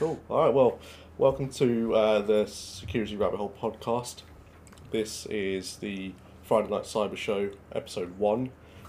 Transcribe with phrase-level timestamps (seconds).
[0.00, 0.18] Cool.
[0.30, 0.54] All right.
[0.54, 0.78] Well,
[1.18, 4.22] welcome to uh, the Security Rabbit Hole podcast.
[4.90, 8.48] This is the Friday Night Cyber Show, episode one.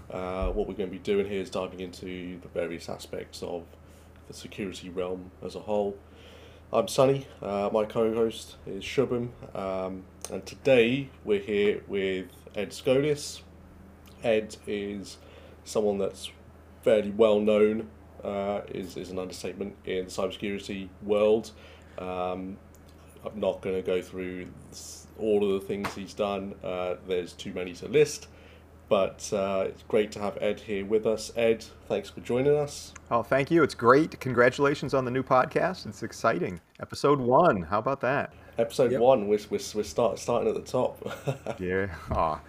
[0.09, 3.63] Uh, what we're going to be doing here is diving into the various aspects of
[4.29, 5.97] the security realm as a whole.
[6.71, 7.27] I'm Sunny.
[7.41, 13.41] Uh, my co-host is Shubham, um, and today we're here with Ed Skoudis.
[14.23, 15.17] Ed is
[15.65, 16.31] someone that's
[16.83, 17.89] fairly well known
[18.23, 21.51] uh, is, is an understatement in the cybersecurity world.
[21.97, 22.57] Um,
[23.25, 24.47] I'm not going to go through
[25.21, 28.27] all of the things he's done, uh, there's too many to list.
[28.89, 31.31] But uh, it's great to have Ed here with us.
[31.37, 32.93] Ed, thanks for joining us.
[33.09, 33.63] Oh, thank you.
[33.63, 34.19] It's great.
[34.19, 35.85] Congratulations on the new podcast.
[35.85, 36.59] It's exciting.
[36.81, 37.61] Episode one.
[37.61, 38.33] How about that?
[38.57, 38.99] Episode yep.
[38.99, 39.29] one.
[39.29, 41.57] We're, we're, we're start, starting at the top.
[41.59, 41.87] yeah.
[42.11, 42.41] Aw.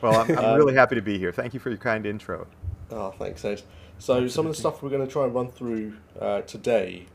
[0.00, 1.32] Well, I'm, I'm um, really happy to be here.
[1.32, 2.46] Thank you for your kind intro.
[2.92, 3.62] Oh, thanks, Ed.
[4.00, 4.28] So Absolutely.
[4.28, 7.06] some of the stuff we're going to try and run through uh, today,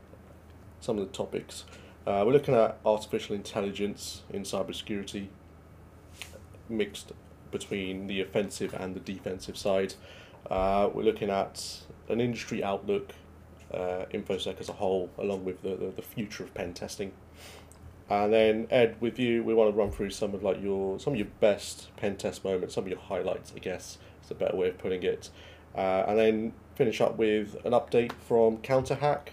[0.82, 1.64] some of the topics.
[2.06, 5.28] Uh, we're looking at artificial intelligence in cybersecurity,
[6.68, 7.14] mixed
[7.52, 9.94] between the offensive and the defensive side.
[10.52, 13.14] Uh, we're looking at an industry outlook,
[13.74, 17.14] uh, InfoSec as a whole, along with the, the, the, future of pen testing.
[18.10, 21.14] And then Ed, with you, we want to run through some of like your some
[21.14, 24.58] of your best pen test moments, some of your highlights, I guess is a better
[24.58, 25.30] way of putting it.
[25.76, 29.30] Uh, and then finish up with an update from CounterHack,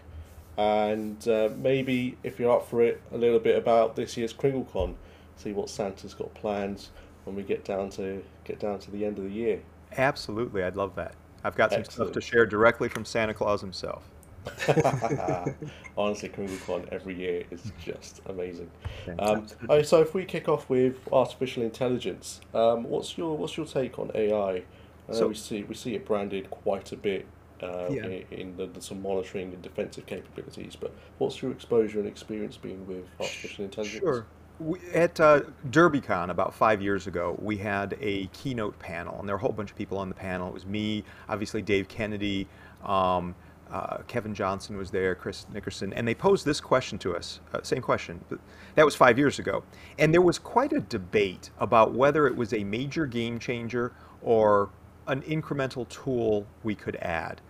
[0.56, 4.94] and uh, maybe if you're up for it, a little bit about this year's KringleCon.
[5.36, 6.88] See what Santa's got planned
[7.24, 9.60] when we get down to get down to the end of the year.
[9.96, 11.14] Absolutely, I'd love that.
[11.42, 12.08] I've got some Excellent.
[12.08, 14.10] stuff to share directly from Santa Claus himself.
[15.96, 18.70] Honestly, KringleCon every year is just amazing.
[19.18, 19.46] Um,
[19.82, 24.10] so if we kick off with artificial intelligence, um, what's your what's your take on
[24.14, 24.62] AI?
[25.10, 27.26] I so, we see we see it branded quite a bit
[27.62, 28.04] uh, yeah.
[28.04, 30.76] in, in the, the, some monitoring and defensive capabilities.
[30.76, 34.00] But what's your exposure and experience been with artificial intelligence?
[34.00, 34.26] Sure.
[34.58, 39.34] We, at uh, DerbyCon about five years ago, we had a keynote panel, and there
[39.34, 40.48] were a whole bunch of people on the panel.
[40.48, 42.46] It was me, obviously Dave Kennedy,
[42.84, 43.34] um,
[43.70, 47.60] uh, Kevin Johnson was there, Chris Nickerson, and they posed this question to us, uh,
[47.62, 48.22] same question.
[48.74, 49.62] That was five years ago.
[49.98, 54.70] And there was quite a debate about whether it was a major game changer or
[55.06, 57.40] an incremental tool we could add.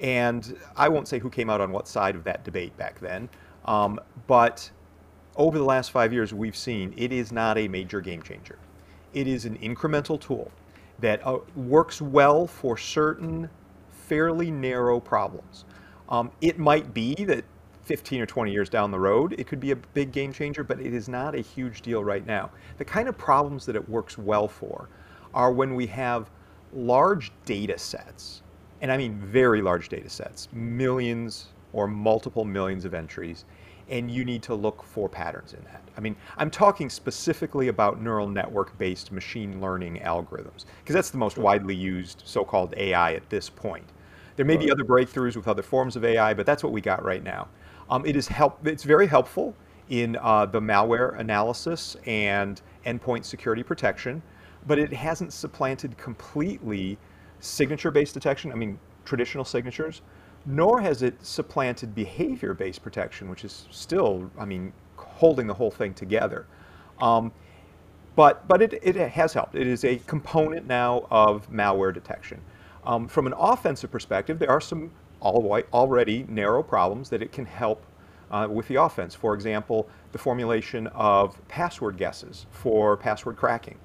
[0.00, 3.28] And I won't say who came out on what side of that debate back then,
[3.66, 4.70] um, but
[5.36, 8.58] over the last five years, we've seen it is not a major game changer.
[9.14, 10.50] It is an incremental tool
[10.98, 13.48] that uh, works well for certain
[13.90, 15.64] fairly narrow problems.
[16.08, 17.44] Um, it might be that
[17.84, 20.80] 15 or 20 years down the road, it could be a big game changer, but
[20.80, 22.50] it is not a huge deal right now.
[22.78, 24.88] The kind of problems that it works well for
[25.34, 26.30] are when we have
[26.72, 28.42] large data sets,
[28.80, 33.44] and I mean very large data sets, millions or multiple millions of entries,
[33.88, 35.82] and you need to look for patterns in that.
[35.96, 41.18] I mean, I'm talking specifically about neural network based machine learning algorithms, because that's the
[41.18, 43.84] most widely used so called AI at this point.
[44.36, 44.66] There may right.
[44.66, 47.48] be other breakthroughs with other forms of AI, but that's what we got right now.
[47.90, 49.54] Um, it is help, it's very helpful
[49.90, 54.22] in uh, the malware analysis and endpoint security protection
[54.66, 56.98] but it hasn't supplanted completely
[57.40, 60.02] signature-based detection, I mean traditional signatures,
[60.46, 65.94] nor has it supplanted behavior-based protection, which is still, I mean, holding the whole thing
[65.94, 66.46] together.
[67.00, 67.32] Um,
[68.14, 69.54] but but it, it has helped.
[69.54, 72.40] It is a component now of malware detection.
[72.84, 74.90] Um, from an offensive perspective, there are some
[75.22, 77.84] already narrow problems that it can help
[78.32, 79.14] uh, with the offense.
[79.14, 83.78] For example, the formulation of password guesses for password cracking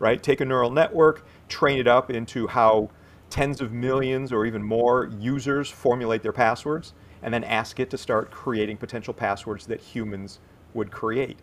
[0.00, 0.20] right?
[0.20, 2.90] Take a neural network, train it up into how
[3.28, 7.98] tens of millions or even more users formulate their passwords, and then ask it to
[7.98, 10.40] start creating potential passwords that humans
[10.74, 11.38] would create.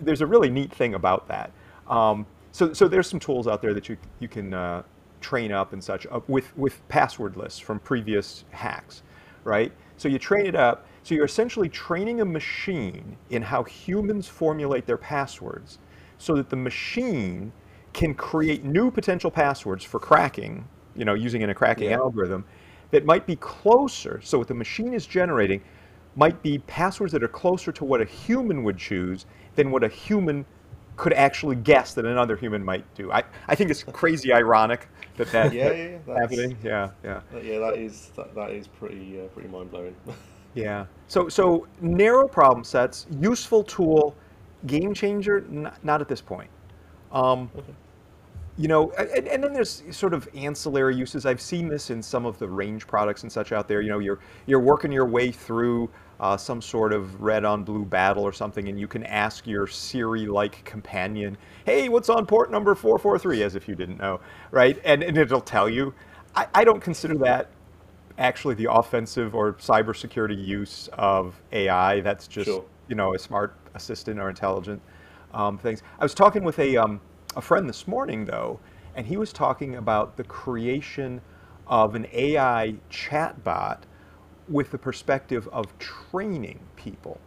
[0.00, 1.50] There's a really neat thing about that.
[1.88, 4.82] Um, so, so there's some tools out there that you, you can uh,
[5.20, 9.02] train up and such uh, with, with password lists from previous hacks,
[9.42, 9.72] right?
[9.96, 10.86] So you train it up.
[11.02, 15.78] So you're essentially training a machine in how humans formulate their passwords
[16.18, 17.52] so that the machine
[17.92, 20.66] can create new potential passwords for cracking,
[20.96, 21.96] you know, using in a cracking yeah.
[21.96, 22.44] algorithm
[22.90, 24.20] that might be closer.
[24.22, 25.62] So what the machine is generating
[26.16, 29.88] might be passwords that are closer to what a human would choose than what a
[29.88, 30.44] human
[30.96, 33.10] could actually guess that another human might do.
[33.10, 36.56] I, I think it's crazy ironic that that yeah, yeah, yeah happening.
[36.62, 37.20] Yeah, yeah.
[37.42, 39.96] Yeah, that is that, that is pretty uh, pretty mind blowing.
[40.54, 40.86] yeah.
[41.08, 44.14] So so narrow problem sets, useful tool,
[44.66, 45.44] game changer.
[45.48, 46.50] Not, not at this point.
[47.12, 47.72] Um, okay.
[48.56, 51.26] you know, and, and, then there's sort of ancillary uses.
[51.26, 53.82] I've seen this in some of the range products and such out there.
[53.82, 57.84] You know, you're you're working your way through uh, some sort of red on blue
[57.84, 61.36] battle or something, and you can ask your Siri-like companion,
[61.66, 64.20] "Hey, what's on port number 443?" As if you didn't know,
[64.50, 64.80] right?
[64.84, 65.94] And and it'll tell you.
[66.34, 67.50] I, I don't consider that
[68.18, 72.00] actually the offensive or cybersecurity use of AI.
[72.00, 72.64] That's just sure.
[72.88, 74.80] you know a smart assistant or intelligent
[75.34, 75.82] um, things.
[75.98, 77.00] I was talking with a um,
[77.36, 78.60] a friend this morning though,
[78.94, 81.20] and he was talking about the creation
[81.66, 83.80] of an AI chatbot
[84.48, 87.20] with the perspective of training people.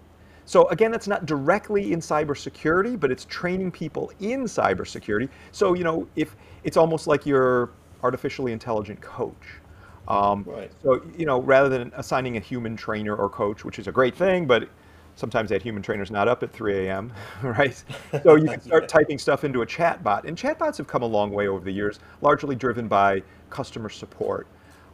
[0.46, 5.30] So again, that's not directly in cybersecurity, but it's training people in cybersecurity.
[5.52, 7.72] So you know, if it's almost like your
[8.04, 9.60] artificially intelligent coach.
[10.07, 10.72] Um, right.
[10.84, 14.16] So you know, rather than assigning a human trainer or coach, which is a great
[14.16, 14.69] thing, but
[15.16, 17.14] sometimes that human trainer's not up at 3 a.m.,
[17.44, 17.84] right?
[18.24, 21.32] So you can start typing stuff into a chatbot, and chatbots have come a long
[21.32, 24.48] way over the years, largely driven by customer support.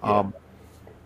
[0.04, 0.20] Yeah.
[0.20, 0.34] Um,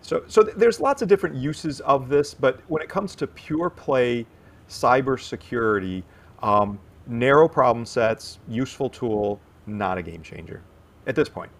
[0.02, 3.26] so, so th- there's lots of different uses of this, but when it comes to
[3.26, 4.26] pure play
[4.68, 6.02] cybersecurity,
[6.42, 10.62] um, narrow problem sets, useful tool, not a game changer
[11.06, 11.50] at this point.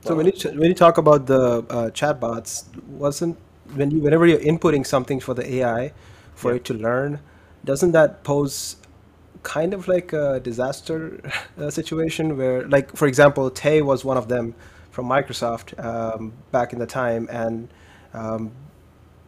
[0.00, 3.36] So when you when you talk about the uh, chatbots, wasn't
[3.74, 5.92] when you whenever you're inputting something for the AI
[6.36, 6.56] for yeah.
[6.56, 7.18] it to learn,
[7.64, 8.76] doesn't that pose
[9.42, 11.20] kind of like a disaster
[11.58, 14.54] uh, situation where, like for example, Tay was one of them
[14.90, 17.68] from Microsoft um, back in the time, and
[18.14, 18.52] um,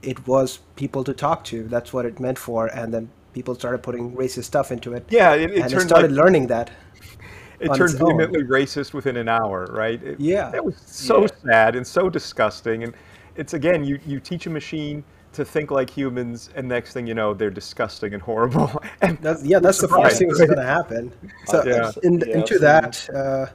[0.03, 1.65] it was people to talk to.
[1.65, 5.05] That's what it meant for, and then people started putting racist stuff into it.
[5.09, 6.71] Yeah, it, it and it started like, learning that.
[7.61, 10.01] It turned vehemently racist within an hour, right?
[10.01, 11.27] It, yeah, it was so yeah.
[11.45, 12.85] sad and so disgusting.
[12.85, 12.95] And
[13.35, 15.03] it's again, you you teach a machine
[15.33, 18.71] to think like humans, and next thing you know, they're disgusting and horrible.
[19.03, 21.13] and that's, yeah, that's the first thing that's going to happen.
[21.47, 21.93] So yeah.
[22.03, 23.47] in, yeah, into that, uh,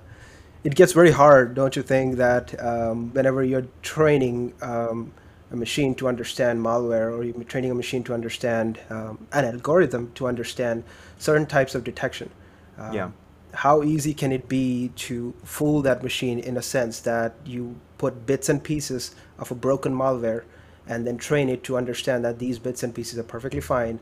[0.64, 5.12] it gets very hard, don't you think, that um, whenever you're training um,
[5.52, 10.12] a machine to understand malware, or you're training a machine to understand um, an algorithm
[10.16, 10.84] to understand
[11.18, 12.30] certain types of detection.
[12.78, 13.12] Um, yeah.
[13.54, 18.26] How easy can it be to fool that machine in a sense that you put
[18.26, 20.44] bits and pieces of a broken malware
[20.88, 24.00] and then train it to understand that these bits and pieces are perfectly fine.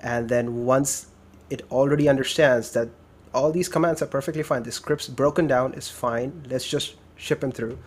[0.00, 1.06] And then once
[1.50, 2.88] it already understands that
[3.34, 7.40] all these commands are perfectly fine, the script's broken down is fine, let's just ship
[7.40, 7.78] them through.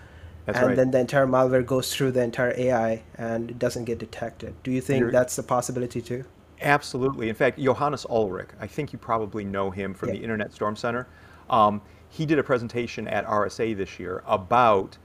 [0.45, 0.75] That's and right.
[0.75, 4.55] then the entire malware goes through the entire AI and it doesn't get detected.
[4.63, 6.25] Do you think You're, that's a possibility too?
[6.61, 7.29] Absolutely.
[7.29, 10.15] In fact, Johannes Ulrich, I think you probably know him from yeah.
[10.15, 11.07] the Internet Storm Center.
[11.49, 14.97] Um, he did a presentation at RSA this year about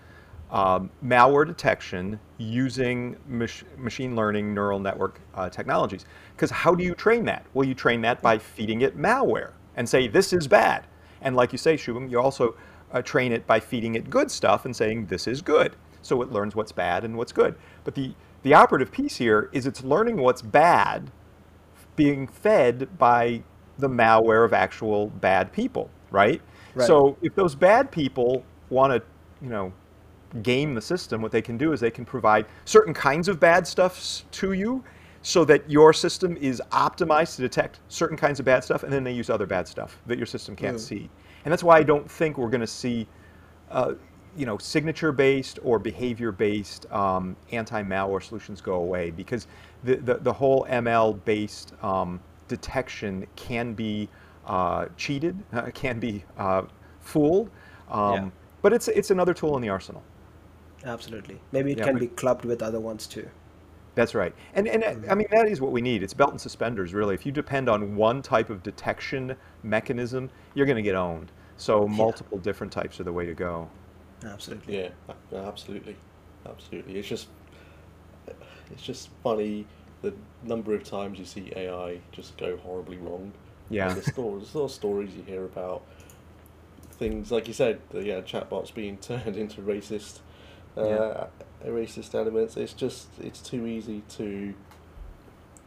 [0.51, 6.05] um, malware detection using mach- machine learning neural network uh, technologies.
[6.35, 7.47] Because how do you train that?
[7.55, 10.87] Well, you train that by feeding it malware and say, this is bad.
[11.21, 12.57] And like you say, Shubham, you also
[12.93, 15.75] uh, train it by feeding it good stuff and saying, this is good.
[16.03, 17.57] So it learns what's bad and what's good.
[17.85, 21.11] But the, the operative piece here is it's learning what's bad
[21.97, 23.43] being fed by
[23.79, 26.41] the malware of actual bad people, right?
[26.75, 26.87] right.
[26.87, 29.03] So if those bad people want to,
[29.45, 29.73] you know,
[30.37, 33.67] game the system, what they can do is they can provide certain kinds of bad
[33.67, 34.85] stuff to you
[35.27, 39.03] so that your system is optimized to detect certain kinds of bad stuff, and then
[39.03, 40.81] they use other bad stuff that your system can't mm.
[40.81, 41.11] see.
[41.45, 43.09] And that's why I don't think we're going to see,
[43.73, 43.95] uh,
[44.37, 49.49] you know, signature-based or behavior-based um, anti-malware solutions go away because
[49.83, 54.09] the, the, the whole ML-based um, detection can be
[54.47, 56.63] uh, cheated, uh, can be uh,
[57.01, 57.51] fooled,
[57.91, 58.31] um, yeah.
[58.63, 60.05] but it's, it's another tool in the arsenal.
[60.87, 61.41] Absolutely.
[61.53, 63.29] Maybe it yeah, can be clubbed with other ones too.
[63.97, 64.35] That's right.
[64.55, 65.11] And, and mm.
[65.11, 66.03] I mean, that is what we need.
[66.03, 67.15] It's belt and suspenders, really.
[67.15, 71.33] If you depend on one type of detection mechanism, you're going to get owned.
[71.57, 72.45] So multiple yeah.
[72.45, 73.69] different types are the way to go.
[74.25, 74.79] Absolutely.
[74.79, 74.89] Yeah,
[75.35, 75.97] absolutely.
[76.47, 76.99] Absolutely.
[76.99, 77.29] It's just,
[78.71, 79.67] it's just funny
[80.03, 80.13] the
[80.43, 83.33] number of times you see AI just go horribly wrong.
[83.71, 83.89] Yeah.
[83.89, 85.83] And the stories, the stories you hear about
[86.93, 90.21] things, like you said, the yeah, chatbots being turned into racist
[90.77, 91.27] uh,
[91.65, 92.57] racist elements.
[92.57, 94.55] It's just it's too easy to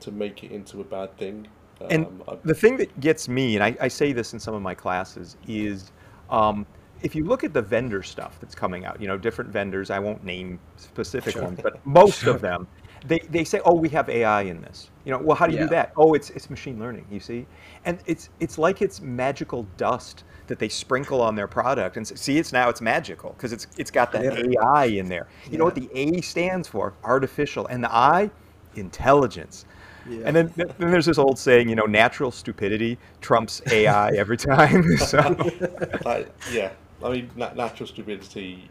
[0.01, 1.47] to make it into a bad thing.
[1.81, 4.61] Um, and the thing that gets me, and I, I, say this in some of
[4.61, 5.91] my classes, is
[6.29, 6.65] um,
[7.01, 9.99] if you look at the vendor stuff that's coming out, you know, different vendors, I
[9.99, 11.43] won't name specific sure.
[11.43, 12.35] ones, but most sure.
[12.35, 12.67] of them,
[13.05, 14.89] they, they say, oh, we have AI in this.
[15.05, 15.65] You know, well, how do you yeah.
[15.65, 15.93] do that?
[15.95, 17.45] Oh, it's, it's machine learning, you see?
[17.85, 22.37] And it's, it's like it's magical dust that they sprinkle on their product and see
[22.37, 24.63] it's now it's magical because it's it's got that yeah.
[24.63, 25.27] AI in there.
[25.45, 25.57] You yeah.
[25.59, 26.93] know what the A stands for?
[27.03, 28.31] Artificial, and the I,
[28.75, 29.65] intelligence.
[30.09, 30.23] Yeah.
[30.25, 34.97] And then, then there's this old saying, you know, natural stupidity trumps AI every time.
[34.97, 35.19] so,
[36.51, 36.71] yeah,
[37.03, 38.69] I mean, na- natural stupidity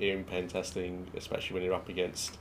[0.00, 2.38] in pen testing, especially when you're up against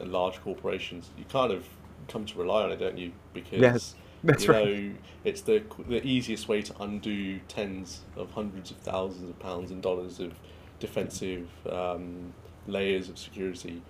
[0.00, 1.66] large corporations, you kind of
[2.08, 3.12] come to rely on it, don't you?
[3.32, 3.94] Because Yes,
[4.24, 4.64] that's you right.
[4.66, 4.92] know
[5.24, 9.82] it's the the easiest way to undo tens of hundreds of thousands of pounds and
[9.82, 10.34] dollars of
[10.78, 12.32] defensive um,
[12.66, 13.82] layers of security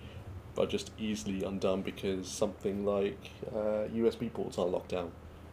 [0.57, 5.11] are just easily undone because something like uh, USB ports are locked down.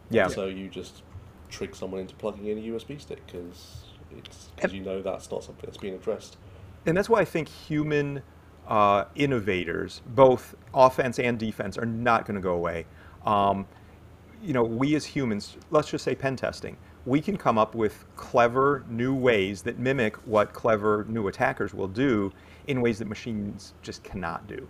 [0.09, 0.27] Yeah.
[0.27, 1.03] So you just
[1.49, 3.83] trick someone into plugging in a USB stick because
[4.17, 6.37] it's because you know that's not something that's being addressed.
[6.85, 8.23] And that's why I think human
[8.67, 12.85] uh, innovators, both offense and defense, are not going to go away.
[13.25, 13.65] Um,
[14.43, 18.05] you know, we as humans, let's just say pen testing, we can come up with
[18.15, 22.31] clever new ways that mimic what clever new attackers will do
[22.67, 24.67] in ways that machines just cannot do.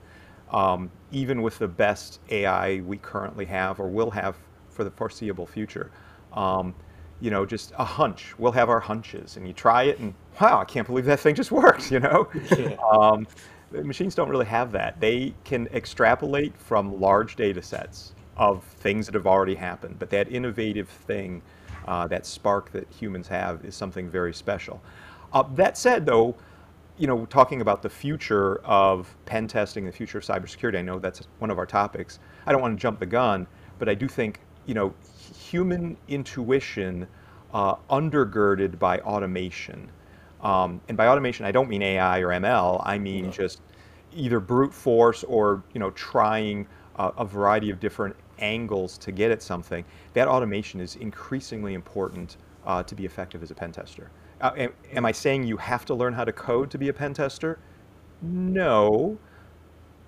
[0.51, 4.37] Um, even with the best AI we currently have or will have
[4.69, 5.91] for the foreseeable future.
[6.33, 6.73] Um,
[7.21, 8.33] you know, just a hunch.
[8.39, 11.35] We'll have our hunches, and you try it, and wow, I can't believe that thing
[11.35, 11.91] just worked.
[11.91, 12.77] You know, Yeah.
[12.91, 13.27] um,
[13.71, 14.99] machines don't really have that.
[14.99, 20.31] They can extrapolate from large data sets of things that have already happened, but that
[20.31, 21.41] innovative thing,
[21.87, 24.81] uh, that spark that humans have, is something very special.
[25.33, 26.35] Uh, that said, though,
[26.97, 30.99] you know, talking about the future of pen testing, the future of cybersecurity, I know
[30.99, 32.19] that's one of our topics.
[32.45, 33.47] I don't want to jump the gun,
[33.77, 34.93] but I do think, you know,
[35.33, 37.07] human intuition
[37.53, 39.89] uh, undergirded by automation.
[40.41, 42.81] Um, and by automation, I don't mean AI or ML.
[42.85, 43.31] I mean No.
[43.31, 43.61] just
[44.13, 49.31] either brute force or you know trying uh, a variety of different angles to get
[49.31, 49.83] at something.
[50.13, 54.09] That automation is increasingly important uh, to be effective as a pen tester.
[54.41, 56.93] Uh, am, am I saying you have to learn how to code to be a
[56.93, 57.59] pen tester?
[58.21, 59.17] No,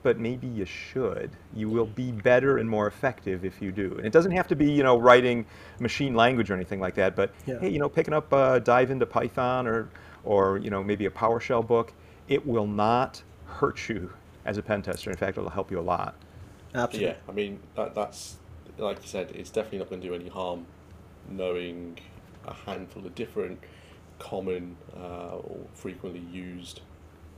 [0.04, 1.32] but maybe you should.
[1.54, 3.94] You will be better and more effective if you do.
[3.98, 5.46] And it doesn't have to be, you know, writing
[5.80, 7.16] machine language or anything like that.
[7.16, 7.60] But Yeah.
[7.60, 9.90] hey, you know, picking up, uh, dive into Python or,
[10.24, 11.94] or you know, maybe a PowerShell book,
[12.28, 14.12] it will not hurt you
[14.46, 15.10] as a pen tester.
[15.10, 16.16] In fact, it'll help you a lot.
[16.74, 17.10] Absolutely.
[17.10, 18.38] Yeah, I mean that that's
[18.78, 20.66] like you said, it's definitely not going to do any harm
[21.30, 22.00] knowing
[22.46, 23.60] a handful of different
[24.20, 26.82] common uh, or frequently used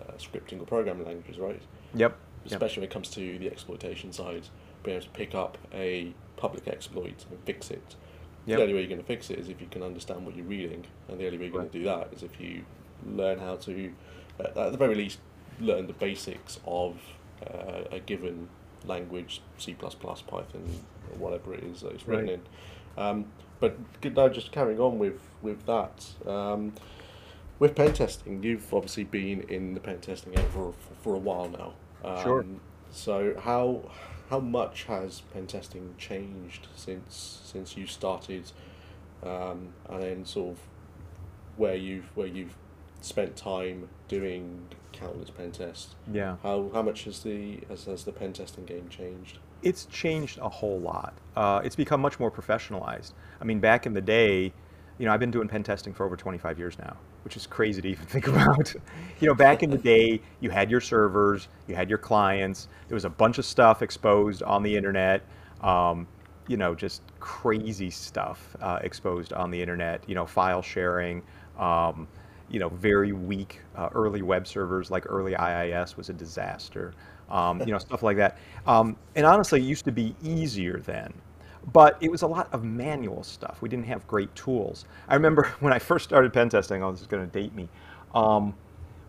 [0.02, 1.62] uh, scripting or programming languages, right?
[1.94, 2.18] Yep.
[2.46, 2.52] Yep.
[2.52, 4.48] Especially when it comes to the exploitation side,
[4.84, 7.96] being able to pick up a public exploit and fix it.
[8.46, 8.58] Yep.
[8.58, 10.46] The only way you're going to fix it is if you can understand what you're
[10.46, 12.66] reading, and the only way you're going to do that is if you
[13.06, 13.92] learn how to,
[14.40, 15.20] uh, at the very least,
[15.60, 16.98] learn the basics of
[17.46, 18.50] uh, a given
[18.86, 22.40] language, C++, Python, or whatever it is that it's written Right.
[22.98, 23.02] in.
[23.04, 23.26] Um,
[23.60, 26.06] but now, just carrying on with with that.
[26.28, 26.74] Um,
[27.60, 31.20] with pen testing, you've obviously been in the pen testing area for, for, for a
[31.20, 31.74] while now.
[32.04, 32.46] Um, Sure.
[32.92, 33.90] So how
[34.34, 38.52] how much has pen testing changed since since you started,
[39.22, 40.60] um, and then sort of
[41.56, 42.56] where you've where you've
[43.02, 45.94] spent time doing countless pen tests?
[46.12, 46.38] Yeah.
[46.42, 49.38] How how much has the has, has the pen testing game changed?
[49.62, 51.14] It's changed a whole lot.
[51.36, 53.14] Uh, it's become much more professionalized.
[53.40, 54.52] I mean, back in the day,
[54.98, 57.82] you know, I've been doing pen testing for over 25 years now, which is crazy
[57.82, 58.74] to even think about.
[59.20, 62.96] you know, back in the day, you had your servers, you had your clients, there
[62.96, 65.22] was a bunch of stuff exposed on the internet.
[65.62, 66.08] Um,
[66.48, 70.04] you know, just crazy stuff uh, exposed on the internet.
[70.08, 71.24] You know, file sharing.
[71.58, 72.08] Um,
[72.50, 76.94] you know, very weak uh, early web servers like early IIS was a disaster.
[77.30, 78.38] Um, you know, stuff like that.
[78.68, 81.14] Um, and honestly, it used to be easier then,
[81.72, 83.62] but it was a lot of manual stuff.
[83.62, 84.86] We didn't have great tools.
[85.08, 86.84] I remember when I first started pen testing.
[86.84, 87.70] Oh, this is going to date me.
[88.14, 88.54] Um,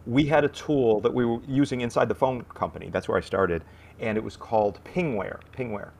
[0.06, 2.90] we had a tool that we were using inside the phone company.
[2.90, 3.64] That's where I started,
[4.00, 5.40] and it was called Pingware.
[5.56, 5.90] Pingware.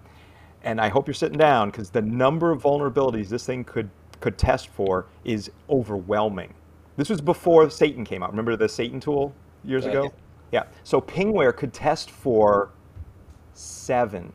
[0.62, 4.38] And I hope you're sitting down because the number of vulnerabilities this thing could could
[4.38, 6.54] test for is overwhelming.
[6.96, 8.30] This was before Satan came out.
[8.30, 9.34] Remember the Satan tool
[9.64, 10.12] years ago?
[10.52, 10.64] Yeah.
[10.84, 12.70] So Pingware could test for
[13.52, 14.32] seven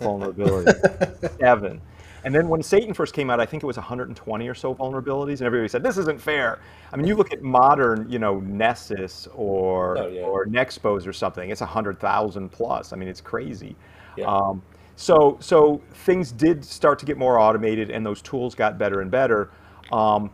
[0.00, 1.38] vulnerabilities.
[1.40, 1.80] seven.
[2.24, 5.38] And then when Satan first came out, I think it was 120 or so vulnerabilities,
[5.38, 6.58] and everybody said this isn't fair.
[6.92, 10.22] I mean, you look at modern, you know, Nessus or Oh, yeah.
[10.22, 12.92] or Nexpose or something, it's 100,000 plus.
[12.92, 13.76] I mean, it's crazy.
[14.16, 14.26] Yeah.
[14.26, 14.60] Um,
[14.96, 19.10] so so things did start to get more automated, and those tools got better and
[19.10, 19.50] better.
[19.92, 20.30] Um,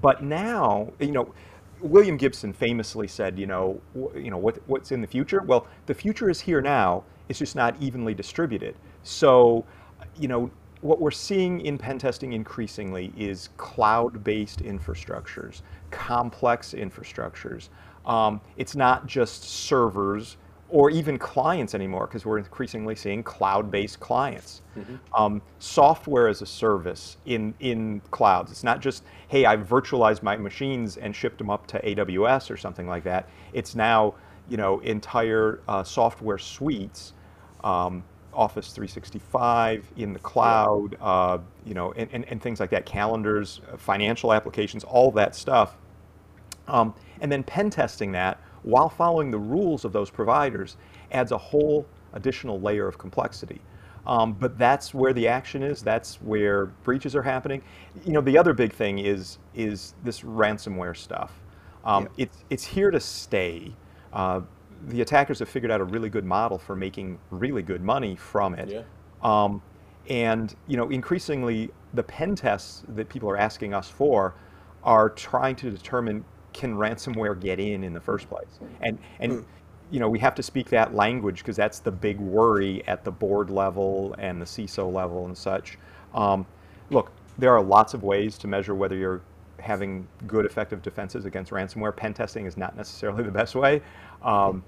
[0.00, 1.34] but now, you know,
[1.80, 3.80] William Gibson famously said, you know,
[4.14, 5.42] you know what, what's in the future?
[5.42, 7.02] Well, the future is here now.
[7.28, 8.76] It's just not evenly distributed.
[9.04, 9.64] So,
[10.18, 17.68] you know, what we're seeing in pen testing increasingly is cloud-based infrastructures, complex infrastructures.
[18.04, 20.36] Um, it's not just servers
[20.68, 24.62] or even clients anymore, because we're increasingly seeing cloud-based clients.
[25.14, 28.50] Um, software as a service in, in clouds.
[28.50, 32.56] It's not just, hey, I've virtualized my machines and shipped them up to AWS or
[32.56, 33.28] something like that.
[33.52, 34.14] It's now,
[34.48, 37.12] you know, entire uh, software suites,
[37.62, 38.02] um,
[38.34, 43.60] Office 365 in the cloud, uh, you know, and, and, and things like that, calendars,
[43.72, 45.76] uh, financial applications, all that stuff.
[46.68, 50.76] Um, and then pen testing that while following the rules of those providers
[51.12, 53.60] adds a whole additional layer of complexity.
[54.06, 55.82] Um, but that's where the action is.
[55.82, 57.62] That's where breaches are happening.
[58.04, 61.32] You know, the other big thing is is this ransomware stuff.
[61.84, 62.24] Um, Yeah.
[62.24, 63.72] It's it's here to stay.
[64.12, 64.42] Uh,
[64.88, 68.54] the attackers have figured out a really good model for making really good money from
[68.54, 68.68] it.
[68.68, 68.82] Yeah.
[69.22, 69.62] Um,
[70.08, 74.34] and you know, increasingly, the pen tests that people are asking us for
[74.82, 79.44] are trying to determine can ransomware get in in the first place, and and
[79.90, 83.10] you know we have to speak that language because that's the big worry at the
[83.10, 85.78] board level and the CISO level and such.
[86.14, 86.46] Um,
[86.90, 89.22] look, there are lots of ways to measure whether you're
[89.58, 91.96] having good effective defenses against ransomware.
[91.96, 93.80] Pen testing is not necessarily the best way.
[94.22, 94.62] Um,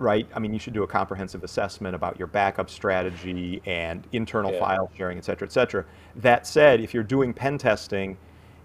[0.00, 0.26] right?
[0.34, 4.58] I mean, you should do a comprehensive assessment about your backup strategy and internal Yeah.
[4.58, 5.84] file sharing, et cetera, et cetera.
[6.16, 8.16] That said, if you're doing pen testing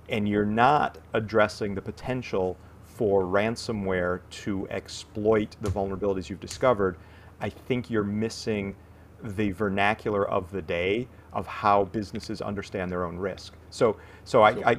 [0.08, 6.96] and you're not addressing the potential for ransomware to exploit the vulnerabilities you've discovered,
[7.42, 8.74] I think you're missing
[9.22, 13.56] the vernacular of the day of how businesses understand their own risk.
[13.72, 14.77] So, so I, I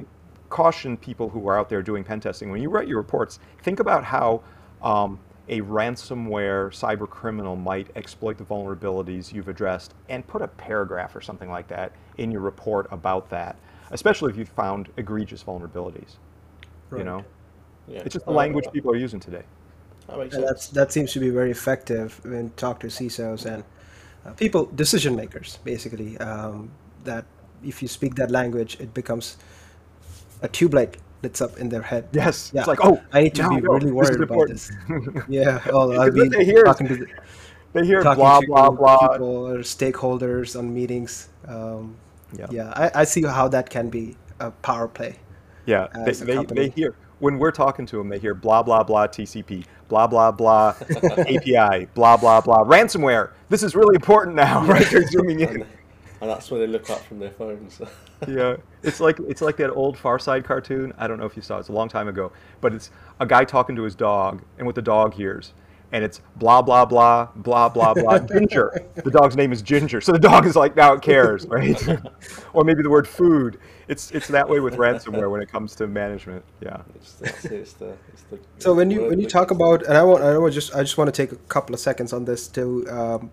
[0.49, 3.79] caution people who are out there doing pen testing when you write your reports, think
[3.79, 4.41] about how
[4.81, 11.15] um, a ransomware cyber criminal might exploit the vulnerabilities you've addressed and put a paragraph
[11.15, 13.55] or something like that in your report about that,
[13.91, 16.15] especially if you've found egregious vulnerabilities.
[16.95, 17.23] You know,
[17.87, 18.01] Yeah.
[18.05, 19.43] it's just the Uh, language people are using today.
[20.07, 20.45] That makes And sense.
[20.45, 23.63] that's that seems to be very effective when you talk to CISOs and
[24.25, 26.17] uh, people, decision makers, basically.
[26.17, 26.71] Um,
[27.03, 27.25] that
[27.63, 29.37] if you speak that language, it becomes
[30.41, 30.73] a tube
[31.41, 32.07] up in their head.
[32.11, 32.61] Yes, Yeah.
[32.61, 33.71] it's like, oh, I need to now be I know.
[33.73, 34.71] really worried about this.
[35.27, 35.59] Yeah.
[35.71, 37.07] Oh, I've what they hear talking to the,
[37.73, 39.07] They hear blah blah blah.
[39.13, 41.29] people or stakeholders on meetings.
[41.47, 41.95] Um,
[42.37, 42.47] Yeah.
[42.51, 45.15] yeah, I, I see how that can be a power play.
[45.65, 49.07] Yeah, they, they, they hear when we're talking to them, they hear blah blah blah
[49.07, 50.75] TCP, blah blah blah
[51.17, 53.31] API, blah blah blah ransomware.
[53.49, 54.85] This is really important now, right?
[54.89, 55.65] They're zooming in.
[56.21, 57.81] And, and that's where they look up from their phones.
[58.27, 60.91] Yeah, it's like it's like that old Far Side cartoon.
[60.97, 61.59] I don't know if you saw it.
[61.59, 64.73] It's a long time ago, but it's a guy talking to his dog, and what
[64.73, 65.53] the dog hears,
[65.91, 68.85] and it's blah blah blah blah blah blah Ginger.
[68.95, 71.79] The dog's name is Ginger, so the dog is like now it cares, right?
[72.53, 73.59] or maybe the word food.
[73.87, 76.43] It's it's that way with ransomware when it comes to management.
[76.59, 76.81] Yeah.
[76.95, 80.03] it's, that's it's the, it's the So when you when you talk about, and I
[80.03, 82.47] want I want just I just want to take a couple of seconds on this
[82.49, 83.31] to um,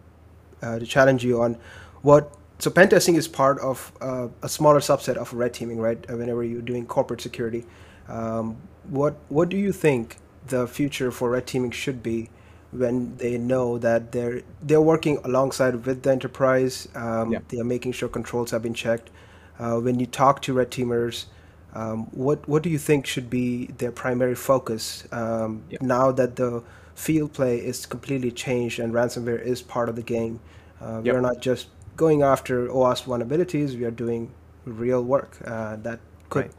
[0.62, 1.57] uh, to challenge you on
[2.03, 2.31] what.
[2.59, 5.99] So pen testing is part of uh, a smaller subset of red teaming, right?
[6.11, 7.64] Uh, Whenever you're doing corporate security,
[8.09, 8.57] um,
[8.88, 12.31] what what do you think the future for red teaming should be
[12.71, 17.38] when they know that they're they're working alongside with the enterprise, um, Yeah.
[17.49, 19.11] they are making sure controls have been checked.
[19.59, 21.27] Uh, when you talk to red teamers,
[21.75, 25.79] um, what what do you think should be their primary focus um, Yeah.
[25.83, 26.62] now that the
[26.95, 30.40] field play is completely changed and ransomware is part of the game?
[30.81, 34.31] Uh, We're not just going after OWASP vulnerabilities; we are doing
[34.65, 36.53] real work uh, that could Right.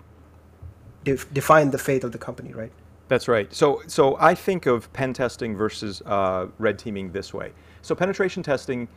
[1.03, 2.71] def- define the fate of the company, right?
[3.07, 3.53] That's right.
[3.53, 7.51] So, so I think of pen testing versus uh, red teaming this way.
[7.81, 8.87] So, penetration testing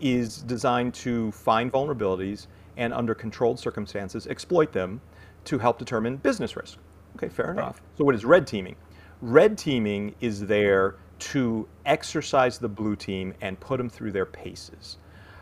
[0.00, 5.00] is designed to find vulnerabilities and, under controlled circumstances, exploit them
[5.44, 6.78] to help determine business risk.
[7.16, 7.82] Okay, fair enough.
[7.98, 8.76] So, what is red teaming?
[9.20, 14.96] Red teaming is there to exercise the blue team and put them through their paces.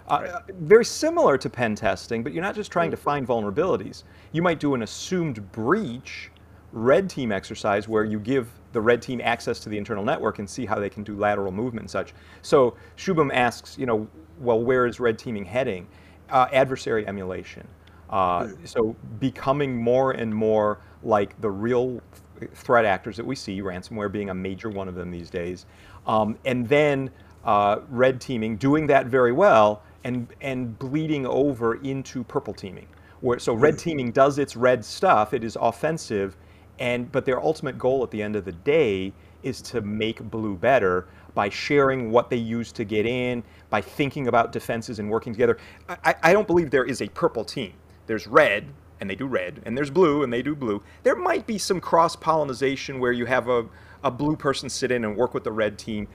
[0.09, 4.05] Uh, very similar to pen testing, but you're not just trying to find vulnerabilities.
[4.33, 6.31] You might do an assumed breach
[6.73, 10.49] red team exercise where you give the red team access to the internal network and
[10.49, 12.13] see how they can do lateral movement and such.
[12.43, 14.07] So Shubham asks, you know,
[14.39, 15.89] well, where is red teaming heading?
[16.31, 17.67] Uh, adversary emulation.
[18.11, 22.01] Uh, so becoming more and more like the real
[22.39, 25.67] th- threat actors that we see, ransomware being a major one of them these days,
[26.07, 27.11] um, and then
[27.45, 32.87] uh, red teaming, doing that very well, and and bleeding over into purple teaming.
[33.21, 33.79] Where so red hmm.
[33.81, 36.37] teaming does its red stuff, it is offensive,
[36.79, 40.55] and but their ultimate goal at the end of the day is to make blue
[40.57, 45.33] better by sharing what they use to get in, by thinking about defenses and working
[45.33, 45.59] together.
[45.89, 47.75] I, I- I don't believe there is a purple team.
[48.07, 48.67] There's red,
[49.01, 50.83] and they do red, and there's blue and they do blue.
[51.03, 53.67] There might be some cross pollination where you have a,
[54.05, 56.09] a blue person sit in and work with the red team.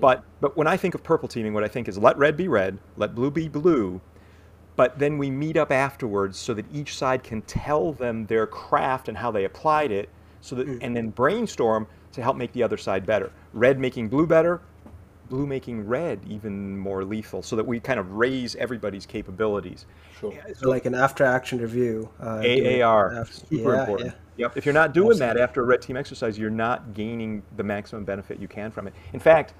[0.00, 2.48] But but when I think of purple teaming, what I think is let red be
[2.48, 4.00] red, let blue be blue,
[4.76, 9.08] but then we meet up afterwards so that each side can tell them their craft
[9.08, 10.08] and how they applied it
[10.40, 14.26] so that and then brainstorm to help make the other side better red making blue
[14.26, 14.60] better
[15.28, 19.84] blue making red even more lethal so that we kind of raise everybody's capabilities
[20.20, 20.32] Sure.
[20.56, 22.08] So like an after action review.
[22.20, 24.20] Uh, aar after- super yeah, important yeah.
[24.38, 27.62] Yep if you're not doing that after a red team exercise you're not gaining the
[27.62, 29.52] maximum benefit you can from it in fact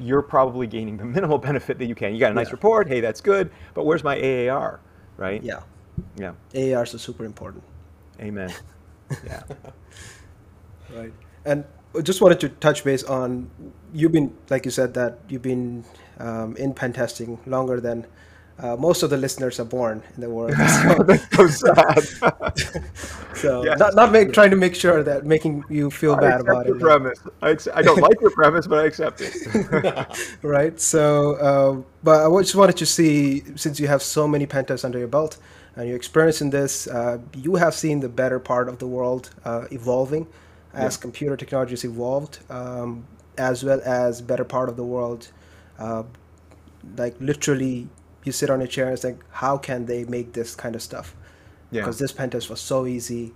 [0.00, 2.52] you're probably gaining the minimal benefit that you can you got a nice Yeah.
[2.52, 4.80] report hey that's good but where's my aar
[5.16, 5.60] right Yeah.
[6.16, 7.62] yeah AARs are super important.
[8.20, 8.50] amen
[9.24, 9.42] yeah
[10.94, 11.12] Right.
[11.44, 11.64] And
[11.96, 13.50] I just wanted to touch base on
[13.94, 15.84] you've been like you said that you've been
[16.18, 18.06] um, in pen testing longer than
[18.58, 20.58] uh, most of the listeners are born in the world.
[20.68, 22.08] So, so sad
[23.32, 23.78] so Yes.
[23.78, 26.76] not not make, trying to make sure that making you feel I bad about your
[26.76, 26.80] it.
[26.80, 27.18] premise.
[27.42, 29.34] I, ex- I don't like your premise, but I accept it.
[30.42, 30.78] right?
[30.80, 34.84] So, uh, but I just wanted to see, since you have so many pen tests
[34.84, 35.38] under your belt
[35.76, 39.66] and you're experiencing this, uh, you have seen the better part of the world uh,
[39.70, 40.26] evolving
[40.74, 43.04] as computer technologies evolved, um,
[43.38, 45.30] as well as better part of the world,
[45.78, 46.02] uh,
[46.96, 47.88] like literally,
[48.24, 51.14] you sit on a chair and think, how can they make this kind of stuff?
[51.70, 51.80] Yeah.
[51.82, 53.32] Because this pen test was so easy.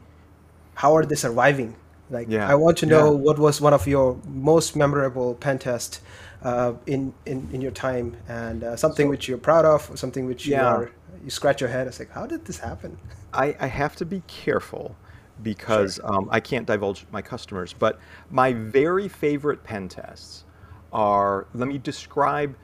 [0.75, 1.77] How are they surviving?
[2.11, 2.49] Like, Yeah.
[2.49, 3.21] I want to know Yeah.
[3.27, 6.01] what was one of your most memorable pen test
[6.43, 10.27] uh, in, in in your time, and uh, something which you're proud of, or something
[10.27, 10.91] which you are
[11.25, 11.87] you scratch your head.
[11.89, 12.99] It's like, how did this happen?
[13.33, 14.95] I, I have to be careful
[15.43, 17.99] because um, I can't divulge my customers, but
[18.31, 20.45] my very favorite pen tests
[20.93, 22.57] are, let me describe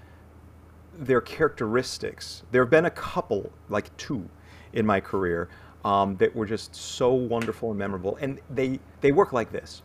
[0.99, 2.43] their characteristics.
[2.51, 4.29] There have been a couple, like two,
[4.73, 5.49] in my career
[5.85, 8.17] um, that were just so wonderful and memorable.
[8.21, 9.83] And they, they work like this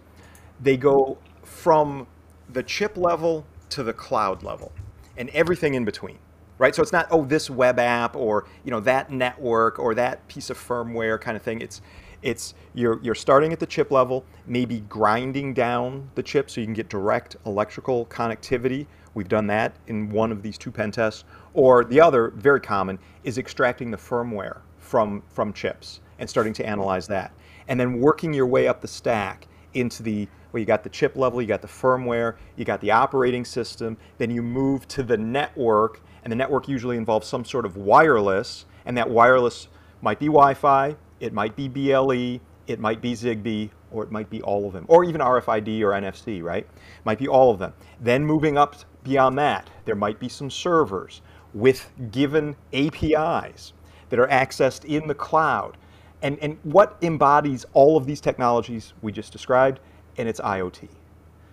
[0.62, 2.08] they go from
[2.50, 4.72] the chip level to the cloud level
[5.18, 6.18] and everything in between
[6.58, 10.26] right so it's not oh this web app or you know that network or that
[10.28, 11.82] piece of firmware kind of thing it's
[12.22, 16.66] it's you're you're starting at the chip level maybe grinding down the chip so you
[16.66, 21.26] can get direct electrical connectivity we've done that in one of these two pen tests.
[21.54, 26.66] Or the other very common is extracting the firmware from from chips and starting to
[26.66, 27.34] analyze that.
[27.68, 31.18] And then working your way up the stack into the well you got the chip
[31.18, 35.18] level you got the firmware you got the operating system then you move to the
[35.18, 39.68] network and the network usually involves some sort of wireless and that wireless
[40.02, 44.42] might be wi-fi it might be ble it might be zigbee or it might be
[44.42, 46.68] all of them or even rfid or nfc right?
[47.06, 47.74] Might be all of them.
[48.02, 48.76] Then moving up
[49.08, 51.22] beyond that there might be some servers
[51.54, 53.74] with given apis
[54.10, 55.78] that are accessed in the cloud
[56.22, 59.80] and, and what embodies all of these technologies we just described,
[60.18, 60.90] and it's IoT.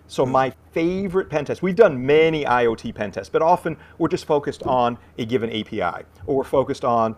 [0.07, 4.25] So my favorite pen test, we've done many IoT pen tests, but often we're just
[4.25, 7.15] focused on a given API, or we're focused on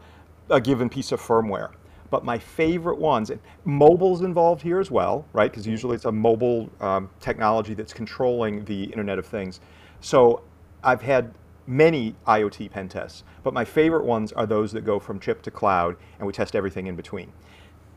[0.50, 1.72] a given piece of firmware.
[2.10, 5.52] But my favorite ones, and mobile's involved here as well, right?
[5.52, 9.60] Because usually it's a mobile um, technology that's controlling the Internet of Things.
[10.02, 10.42] So
[10.84, 11.34] I've had
[11.66, 15.52] many IoT pen tests, but my favorite ones are those that go from chip to
[15.52, 17.32] cloud, and we test everything in between.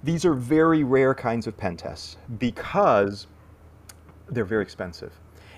[0.03, 3.27] These are very rare kinds of pen tests because
[4.29, 5.13] they're very expensive.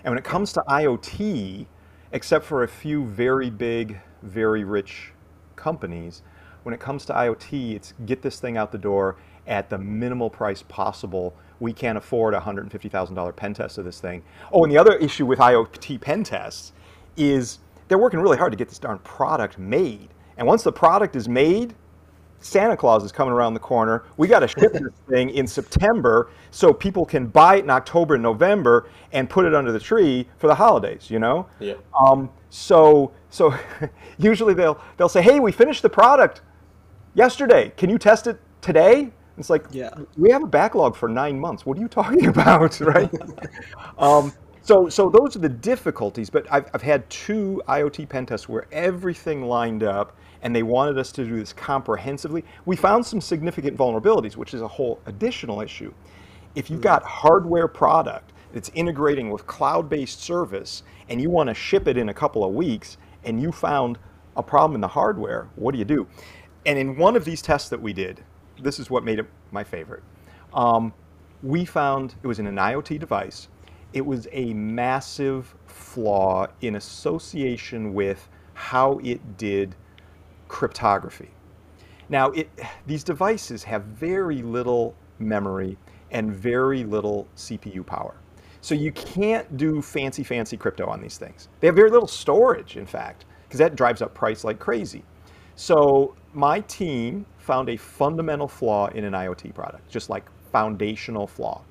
[0.04, 1.66] And when it comes to IoT,
[2.12, 5.12] except for a few very big, very rich
[5.56, 6.22] companies,
[6.64, 10.30] when it comes to IoT, it's get this thing out the door at the minimal
[10.30, 11.34] price possible.
[11.62, 14.24] We can't afford a $150,000 pen test of this thing.
[14.52, 16.72] Oh, and the other issue with IoT pen tests
[17.16, 20.08] is they're working really hard to get this darn product made.
[20.36, 21.76] And once the product is made,
[22.40, 24.02] Santa Claus is coming around the corner.
[24.16, 28.14] We got to ship this thing in September so people can buy it in October
[28.14, 31.12] and November and put it under the tree for the holidays.
[31.12, 31.46] You know.
[31.60, 31.74] Yeah.
[31.96, 33.54] Um, so so
[34.18, 36.40] usually they'll they'll say, "Hey, we finished the product
[37.14, 37.72] yesterday.
[37.76, 39.90] Can you test it today?" It's like, Yeah.
[40.16, 41.66] we have a backlog for nine months.
[41.66, 43.12] What are you talking about, right?
[43.98, 46.30] um, so, so those are the difficulties.
[46.30, 50.96] But I've, I've had two IoT pen tests where everything lined up, and they wanted
[50.96, 52.44] us to do this comprehensively.
[52.66, 55.92] We found some significant vulnerabilities, which is a whole additional issue.
[56.54, 61.88] If you've got hardware product that's integrating with cloud-based service, and you want to ship
[61.88, 63.98] it in a couple of weeks, and you found
[64.36, 66.06] a problem in the hardware, what do you do?
[66.64, 68.22] And in one of these tests that we did,
[68.62, 70.02] this is what made it my favorite.
[70.54, 70.92] Um,
[71.42, 73.48] we found it was in an IoT device.
[73.92, 79.74] It was a massive flaw in association with how it did
[80.48, 81.30] cryptography.
[82.08, 82.48] Now, it,
[82.86, 85.76] these devices have very little memory
[86.10, 88.14] and very little CPU power.
[88.60, 91.48] So you can't do fancy, fancy crypto on these things.
[91.60, 95.04] They have very little storage, in fact, because that drives up price like crazy.
[95.56, 101.62] So my team found a fundamental flaw in an IoT product, just like foundational flaw.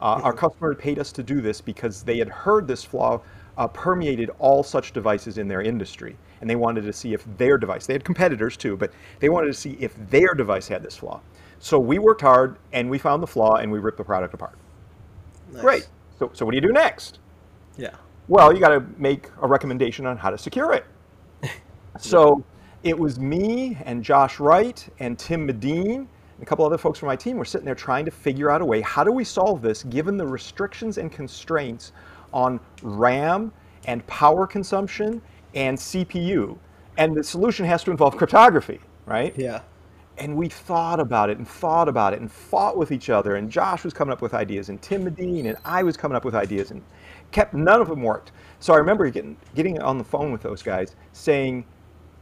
[0.00, 3.20] Uh, our customer paid us to do this because they had heard this flaw
[3.56, 6.16] uh, permeated all such devices in their industry.
[6.40, 9.48] And they wanted to see if their device, they had competitors too, but they wanted
[9.48, 11.20] to see if their device had this flaw.
[11.58, 14.58] So we worked hard and we found the flaw and we ripped the product apart.
[15.52, 15.62] Nice.
[15.62, 15.88] Great.
[16.18, 17.18] So, so what do you do next?
[17.78, 17.94] Yeah.
[18.28, 20.84] Well, you got to make a recommendation on how to secure it.
[21.98, 22.44] so
[22.82, 27.06] it was me and Josh Wright and Tim Medin and a couple other folks from
[27.06, 29.62] my team were sitting there trying to figure out a way how do we solve
[29.62, 31.92] this given the restrictions and constraints
[32.32, 33.52] on RAM
[33.86, 35.22] and power consumption
[35.54, 36.58] and CPU.
[36.98, 39.34] And the solution has to involve cryptography, right?
[39.36, 39.62] Yeah.
[40.18, 43.36] And we thought about it and thought about it and fought with each other.
[43.36, 46.24] And Josh was coming up with ideas, and Tim Medin and I was coming up
[46.24, 46.82] with ideas, and
[47.32, 48.32] kept none of them worked.
[48.60, 51.66] So I remember getting getting on the phone with those guys, saying,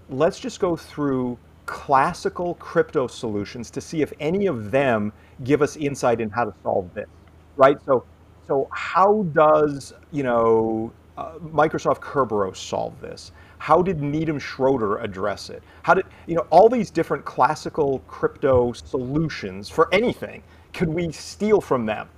[0.09, 5.13] "Let's just go through classical crypto solutions to see if any of them
[5.45, 7.09] give us insight in how to solve this."
[7.57, 7.79] Right?
[7.87, 8.05] So,
[8.47, 13.33] so how does you know uh, Microsoft Kerberos solve this?
[13.59, 15.63] How did Needham Schroeder address it?
[15.83, 20.43] How did you know all these different classical crypto solutions for anything?
[20.75, 22.09] Could we steal from them?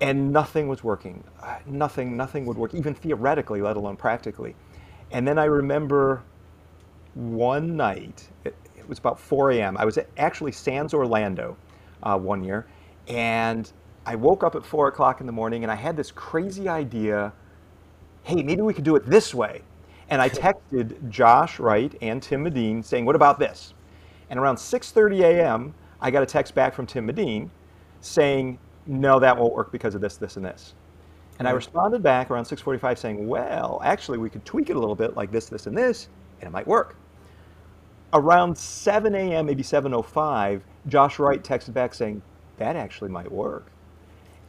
[0.00, 1.22] And nothing was working.
[1.42, 4.56] Uh, Nothing, nothing would work, even theoretically, let alone practically.
[5.12, 6.22] And then I remember
[7.14, 9.76] one night, it, it was about 4 a.m.
[9.76, 11.56] I was at actually SANS Orlando
[12.02, 12.66] uh, one year,
[13.08, 13.70] and
[14.06, 17.32] I woke up at 4 o'clock in the morning and I had this crazy idea
[18.22, 19.62] hey, maybe we could do it this way.
[20.08, 23.74] And I texted Josh Wright and Tim Medin saying, what about this?
[24.28, 27.50] And around 6.30 a.m., I got a text back from Tim Medin
[28.00, 30.74] saying, no, that won't work because of this, this, and this.
[31.38, 34.94] And I responded back around 6.45 saying, well, actually, we could tweak it a little
[34.94, 36.08] bit like this, this, and this,
[36.40, 36.96] and it might work.
[38.12, 42.22] Around 7 a.m., maybe 7.05, Josh Wright texted back saying,
[42.56, 43.66] that actually might work.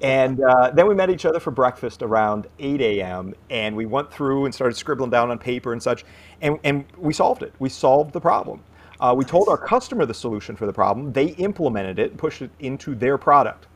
[0.01, 3.35] And uh, then we met each other for breakfast around 8 a.m.
[3.51, 6.05] and we went through and started scribbling down on paper and such,
[6.41, 7.53] and, and we solved it.
[7.59, 8.63] We solved the problem.
[8.99, 11.13] Uh, we told our customer the solution for the problem.
[11.13, 13.67] They implemented it and pushed it into their product.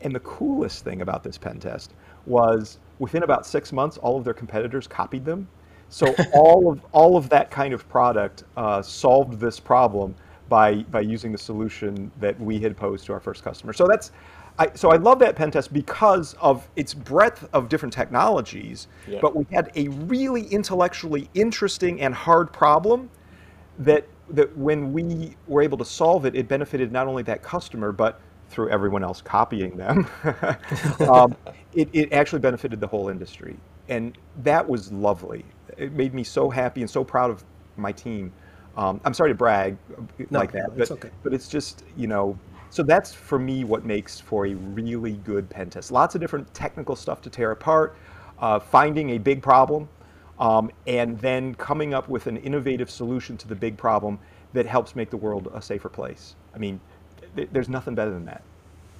[0.00, 1.94] And the coolest thing about this pen test
[2.26, 5.48] was within about six months, all of their competitors copied them.
[5.94, 10.16] So all of all of that kind of product uh, solved this problem
[10.48, 13.72] by by using the solution that we had posed to our first customer.
[13.72, 14.10] So that's
[14.58, 19.20] I, so I love that pen test because of its breadth of different technologies, Yeah.
[19.22, 23.08] but we had a really intellectually interesting and hard problem
[23.78, 27.92] that that when we were able to solve it, it benefited not only that customer,
[27.92, 30.08] but through everyone else copying them,
[31.08, 31.36] um,
[31.72, 33.56] it, it actually benefited the whole industry.
[33.88, 35.44] And that was lovely.
[35.76, 37.44] It made me so happy and so proud of
[37.76, 38.32] my team.
[38.76, 39.76] Um, I'm sorry to brag
[40.30, 41.10] No, like that, no, but, it's okay.
[41.22, 42.36] but it's just, you know,
[42.70, 45.92] so that's for me what makes for a really good pen test.
[45.92, 47.96] Lots of different technical stuff to tear apart,
[48.40, 49.88] uh, finding a big problem,
[50.40, 54.18] um, and then coming up with an innovative solution to the big problem
[54.54, 56.34] that helps make the world a safer place.
[56.52, 56.80] I mean,
[57.36, 58.42] th- there's nothing better than that.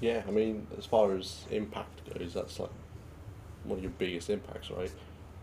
[0.00, 2.70] Yeah, I mean, as far as impact goes, that's like
[3.64, 4.92] one of your biggest impacts, right?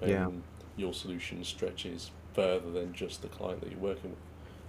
[0.02, 0.28] And Yeah.
[0.82, 4.20] Your solution stretches further than just the client that you're working with.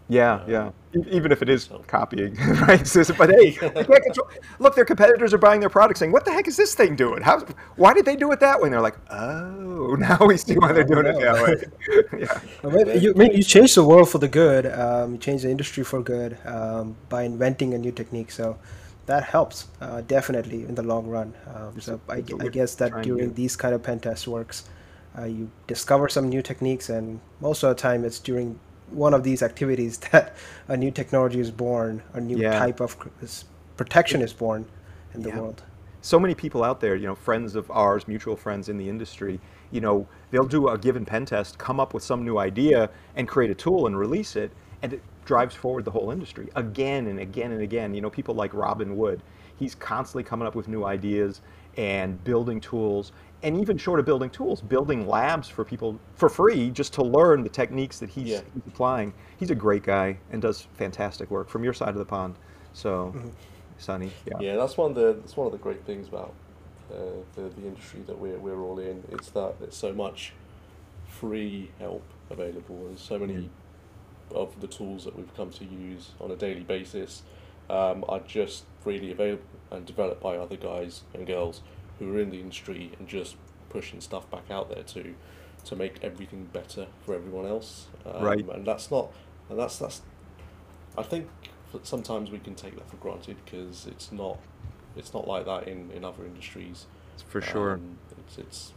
[0.09, 0.71] Yeah, Um, yeah.
[0.95, 2.35] E- Even if it is so- copying,
[2.69, 2.87] right?
[2.87, 3.75] So- but hey, can't
[4.09, 4.29] control.
[4.59, 7.23] Look, their competitors are buying their product, saying, "What the heck is this thing doing?
[7.23, 7.39] How?
[7.77, 10.73] Why did they do it that way?" And they're like, "Oh, now we see why
[10.73, 11.55] they're doing it that way."
[12.25, 12.41] yeah.
[12.63, 14.67] I you, I you change the world for the good.
[14.67, 18.33] Um, you change the industry for good um, by inventing a new technique.
[18.33, 18.59] So
[19.07, 21.33] that helps uh, definitely in the long run.
[21.55, 24.65] Um, so I, I guess that during these kind of pen test works,
[25.19, 28.59] uh, you discover some new techniques, and most of the time it's during
[28.91, 30.35] one of these activities that
[30.69, 32.59] a new technology is born, a new Yeah.
[32.59, 32.97] type of
[33.77, 34.67] protection is born
[35.15, 35.41] in the Yeah.
[35.41, 35.63] world.
[36.05, 39.39] so many people out there, you know, friends of ours, mutual friends in the industry,
[39.71, 43.29] you know, they'll do a given pen test, come up with some new idea, and
[43.29, 44.51] create a tool and release it,
[44.83, 47.95] and it drives forward the whole industry again and again and again.
[47.95, 49.23] You know, people like Robin Wood,
[49.57, 51.41] he's constantly coming up with new ideas
[51.77, 56.71] and building tools, and even short of building tools, building labs for people for free
[56.71, 58.41] just to learn the techniques that he's, Yeah.
[58.55, 59.13] he's applying.
[59.39, 62.37] He's a great guy and does fantastic work from your side of the pond.
[62.73, 63.15] So,
[63.79, 64.39] Sunny, yeah.
[64.41, 66.33] Yeah, that's one of the that's one of the great things about
[66.93, 66.97] uh,
[67.35, 69.03] the the industry that we're we're all in.
[69.11, 70.33] It's that there's so much
[71.09, 72.85] free help available.
[72.87, 73.51] There's so many
[74.35, 77.23] of the tools that we've come to use on a daily basis
[77.69, 81.63] um, are just freely available and developed by other guys and girls
[81.99, 83.37] who are in the industry and just
[83.71, 85.15] pushing stuff back out there to
[85.65, 87.87] to make everything better for everyone else.
[88.05, 88.45] Um, Right.
[88.49, 89.13] And that's not,
[89.49, 90.03] and that's that's.
[90.99, 91.29] I think
[91.73, 94.39] that sometimes we can take that for granted because it's not,
[94.97, 96.87] it's not like that in, in other industries.
[97.29, 97.75] For sure.
[97.75, 98.73] Um, it's, it's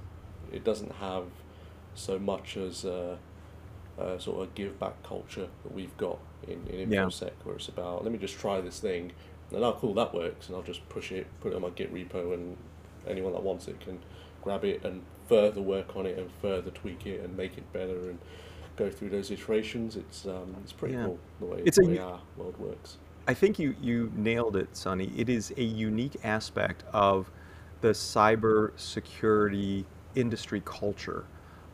[0.53, 1.25] it doesn't have
[1.95, 3.17] so much as a,
[3.97, 7.05] a sort of give back culture that we've got in, in Yeah.
[7.05, 9.11] InfoSec, where it's about let me just try this thing,
[9.51, 11.93] and oh cool that works, and I'll just push it, put it on my Git
[11.93, 12.57] repo, and
[13.07, 13.99] anyone that wants it can
[14.41, 18.09] grab it and further work on it and further tweak it and make it better
[18.09, 18.19] and
[18.75, 19.95] go through those iterations.
[19.95, 21.05] It's um, it's pretty Yeah.
[21.05, 22.97] cool the way, It's a the way our world works.
[23.27, 25.11] I think you, you nailed it, Sunny.
[25.17, 27.31] It is a unique aspect of
[27.81, 31.25] the cyber security industry culture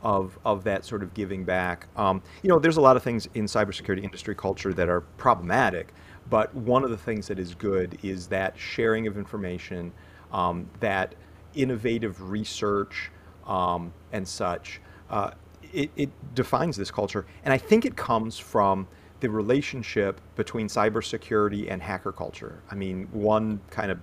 [0.02, 1.88] of, of that sort of giving back.
[1.98, 5.94] Um, you know, there's a lot of things in cybersecurity industry culture that are problematic,
[6.30, 9.92] but one of the things that is good is that sharing of information,
[10.32, 11.16] um, that
[11.56, 13.12] innovative research,
[13.46, 14.82] um, and such.
[15.10, 15.32] Uh,
[15.74, 18.88] it, it defines this culture, and I think it comes from
[19.20, 22.62] the relationship between cybersecurity and hacker culture.
[22.72, 24.00] I mean, one kind of,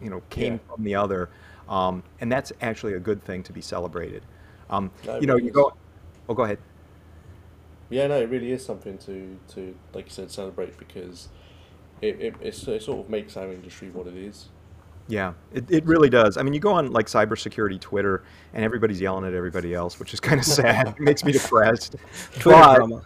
[0.00, 0.74] you know, came Yeah.
[0.74, 1.30] from the other,
[1.68, 4.22] um, and that's actually a good thing to be celebrated.
[4.70, 5.54] Um, No, you know, really you is.
[5.54, 5.72] go.
[6.28, 6.58] Oh, go ahead.
[7.88, 11.28] Yeah, no, it really is something to, to like you said, celebrate because
[12.02, 14.48] it, it, it's, it sort of makes our industry what it is.
[15.08, 16.36] Yeah, it, it really does.
[16.36, 18.22] I mean, you go on like cybersecurity Twitter,
[18.54, 20.88] and everybody's yelling at everybody else, which is kind of sad.
[20.98, 21.96] it makes me depressed.
[22.38, 23.02] Twitter But- drama.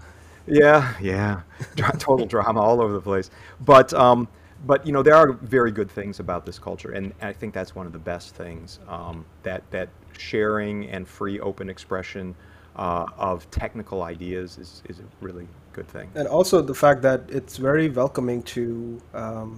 [0.47, 1.41] Yeah, yeah,
[1.75, 3.31] Dra- total drama all over the place.
[3.65, 4.29] But um,
[4.67, 7.75] but you know there are very good things about this culture, and I think that's
[7.75, 12.35] one of the best things um, that that sharing and free open expression
[12.77, 16.09] uh, of technical ideas is is really good thing.
[16.15, 19.49] and also the fact that it's very welcoming to um,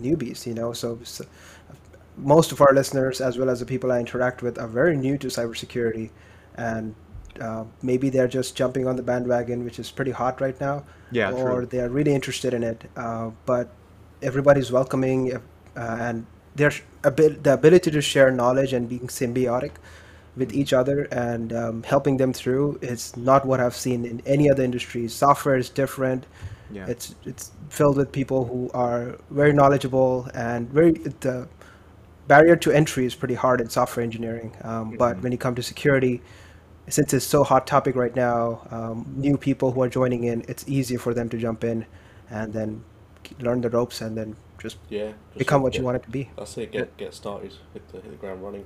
[0.00, 1.24] newbies you know so, so
[2.16, 5.16] most of our listeners as well as the people i interact with are very new
[5.16, 6.10] to cybersecurity
[6.56, 6.94] and
[7.40, 11.32] uh, maybe they're just jumping on the bandwagon which is pretty hot right now Yeah,
[11.32, 11.66] or true.
[11.66, 13.68] they're really interested in it uh, but
[14.22, 15.40] everybody's welcoming uh,
[15.76, 19.72] and there's a bit the ability to share knowledge and being symbiotic
[20.40, 24.50] with each other and um, helping them through is not what I've seen in any
[24.50, 25.06] other industry.
[25.06, 26.26] Software is different.
[26.72, 26.86] Yeah.
[26.88, 30.92] It's it's filled with people who are very knowledgeable and very
[31.26, 31.46] the
[32.28, 34.50] barrier to entry is pretty hard in software engineering.
[34.62, 35.22] Um, But Mhm.
[35.22, 36.22] when you come to security,
[36.88, 40.64] since it's so hot topic right now, um, new people who are joining in, it's
[40.68, 41.84] easier for them to jump in
[42.30, 42.82] and then
[43.40, 45.12] learn the ropes and then just Yeah.
[45.32, 46.22] just become what you want it to be.
[46.36, 46.70] That's it.
[46.72, 47.52] Get get started.
[47.74, 48.64] Hit the, hit the ground running.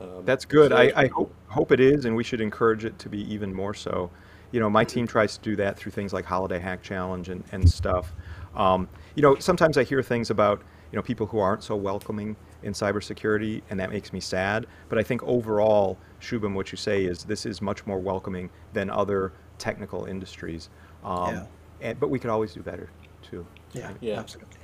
[0.00, 0.70] Um, That's good.
[0.70, 3.52] so I, I hope, hope it is, and we should encourage it to be even
[3.52, 4.10] more so.
[4.52, 7.44] You know, my team tries to do that through things like Holiday Hack Challenge and,
[7.52, 8.12] and stuff.
[8.54, 12.34] Um, you know, sometimes I hear things about, you know, people who aren't so welcoming
[12.62, 14.66] in cybersecurity, and that makes me sad.
[14.88, 18.90] But I think overall, Shubham, what you say is this is much more welcoming than
[18.90, 20.68] other technical industries.
[21.04, 21.44] Um, Yeah.
[21.82, 22.90] and, but we could always do better,
[23.22, 23.46] too.
[23.72, 24.18] Yeah, Yeah.
[24.18, 24.56] absolutely.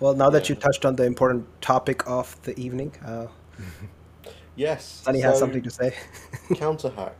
[0.00, 3.26] Well, now that you touched on the important topic of the evening, uh,
[4.56, 5.02] Yes.
[5.04, 5.94] Sunny has so something to say.
[6.50, 7.12] CounterHack.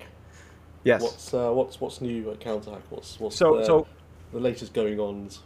[0.85, 1.03] Yes.
[1.03, 2.83] What's uh, what's what's new at CounterHack?
[2.91, 3.87] What's what's So- the, so-
[4.33, 5.41] the latest going ons?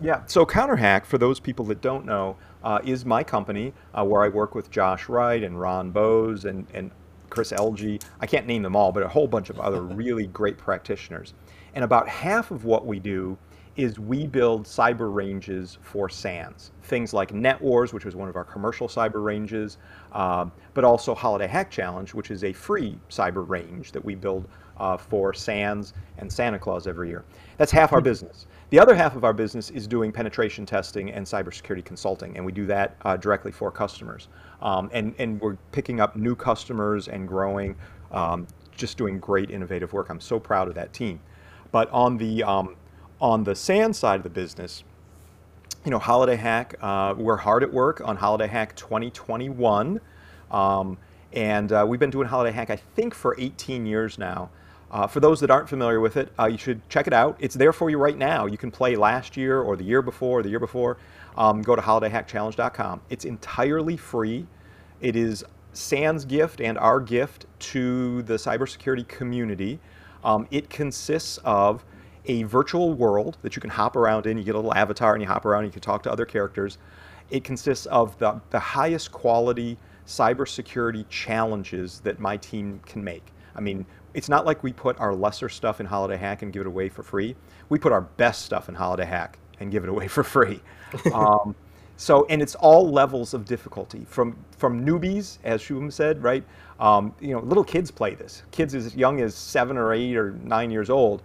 [0.00, 0.22] Yeah.
[0.26, 4.28] So CounterHack, for those people that don't know, uh, is my company uh, where I
[4.28, 6.90] work with Josh Wright and Ron Bowes and, and
[7.30, 8.02] Chris Elgee.
[8.20, 11.34] I can't name them all, but a whole bunch of other really great practitioners.
[11.74, 13.38] And about half of what we do
[13.76, 16.72] is we build cyber ranges for SANS.
[16.82, 19.78] Things like NetWars, which was one of our commercial cyber ranges,
[20.12, 24.48] um, but also Holiday Hack Challenge, which is a free cyber range that we build
[24.78, 27.24] uh, for SANS and Santa Claus every year.
[27.58, 28.46] That's half our business.
[28.70, 32.52] The other half of our business is doing penetration testing and cybersecurity consulting, and we
[32.52, 34.28] do that uh, directly for customers.
[34.62, 37.76] Um, and, and we're picking up new customers and growing,
[38.10, 40.08] um, just doing great innovative work.
[40.08, 41.20] I'm so proud of that team.
[41.70, 42.76] But on the um,
[43.20, 44.82] on the SANS side of the business,
[45.84, 50.00] you know, Holiday Hack, uh, we're hard at work on Holiday Hack 2021.
[50.50, 50.96] Um,
[51.32, 54.50] and uh, we've been doing Holiday Hack, I think, for 18 years now.
[54.92, 57.36] Uh, for those that aren't familiar with it, uh, you should check it out.
[57.40, 58.46] It's there for you right now.
[58.46, 60.98] You can play last year or the year before or the year before.
[61.36, 63.00] Um, go to holidayhackchallenge.com.
[63.10, 64.46] It's entirely free.
[65.00, 69.80] It is SANS' gift and our gift to the cybersecurity community.
[70.22, 71.84] Um, it consists of
[72.26, 74.38] a virtual world that you can hop around in.
[74.38, 76.24] You get a little avatar and you hop around and you can talk to other
[76.24, 76.78] characters.
[77.30, 83.32] It consists of the, the highest quality cybersecurity challenges that my team can make.
[83.54, 86.62] I mean, it's not like we put our lesser stuff in Holiday Hack and give
[86.62, 87.34] it away for free.
[87.68, 90.60] We put our best stuff in Holiday Hack and give it away for free.
[91.14, 91.54] um,
[91.96, 96.42] so, and it's all levels of difficulty from from newbies, as Shubham said, right?
[96.80, 98.42] Um, you know, little kids play this.
[98.50, 101.22] Kids as young as seven or eight or nine years old,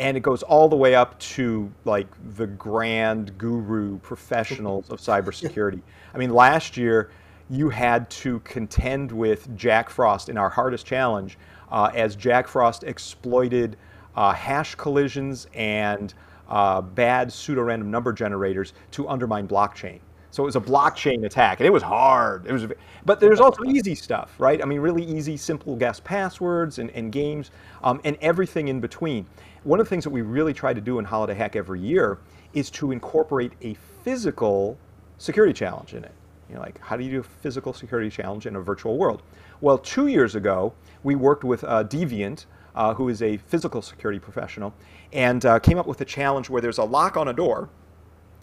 [0.00, 5.82] and it goes all the way up to like the grand guru professionals of cybersecurity.
[6.14, 7.10] I mean, last year
[7.50, 11.36] you had to contend with Jack Frost in our hardest challenge
[11.70, 13.76] uh, as Jack Frost exploited
[14.16, 16.14] uh, hash collisions and
[16.48, 20.00] uh, bad pseudorandom number generators to undermine blockchain.
[20.30, 22.46] So it was a blockchain attack, and it was hard.
[22.46, 22.66] It was,
[23.04, 24.62] but there's also easy stuff, right?
[24.62, 27.50] I mean, really easy, simple guess passwords and, and games,
[27.82, 29.26] um, and everything in between.
[29.64, 32.18] One of the things that we really try to do in Holiday Hack every year
[32.54, 33.74] is to incorporate a
[34.04, 34.78] physical
[35.18, 36.12] security challenge in it.
[36.48, 39.22] You know, like how do you do a physical security challenge in a virtual world?
[39.60, 40.72] Well, two years ago,
[41.02, 44.74] we worked with uh, Deviant, uh, who is a physical security professional,
[45.12, 47.68] and uh, came up with a challenge where there's a lock on a door,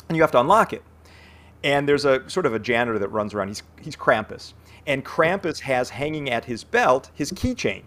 [0.07, 0.83] and you have to unlock it.
[1.67, 3.49] And there's a sort of a janitor that runs around.
[3.49, 4.53] He's, he's Krampus.
[4.85, 7.83] And Krampus has hanging at his belt his keychain.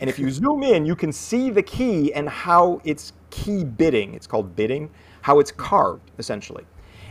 [0.00, 4.14] And if you zoom in, you can see the key and how it's key bitting.
[4.14, 6.64] It's called bitting, how it's carved, essentially.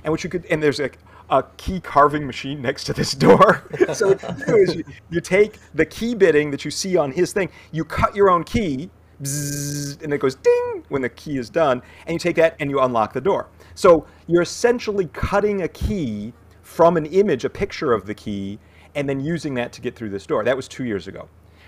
[0.04, 0.98] And what you could, and there's like
[1.30, 3.64] a key carving machine next to this door.
[3.94, 7.14] so what you do is you, you, take the key bitting that you see on
[7.14, 8.90] his thing, you cut your own key,
[9.22, 12.70] bzzz, and it goes ding when the key is done, and you take that and
[12.70, 13.48] you unlock the door.
[13.76, 18.60] So you're essentially cutting a key from an image, a picture of the key,
[18.96, 20.44] and then using that to get through this door.
[20.44, 21.28] That was two years ago.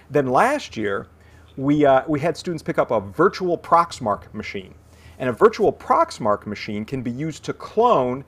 [0.09, 1.07] Then last year,
[1.57, 4.73] we, uh, we had students pick up a virtual Proxmark machine.
[5.19, 8.25] And a virtual Proxmark machine can be used to clone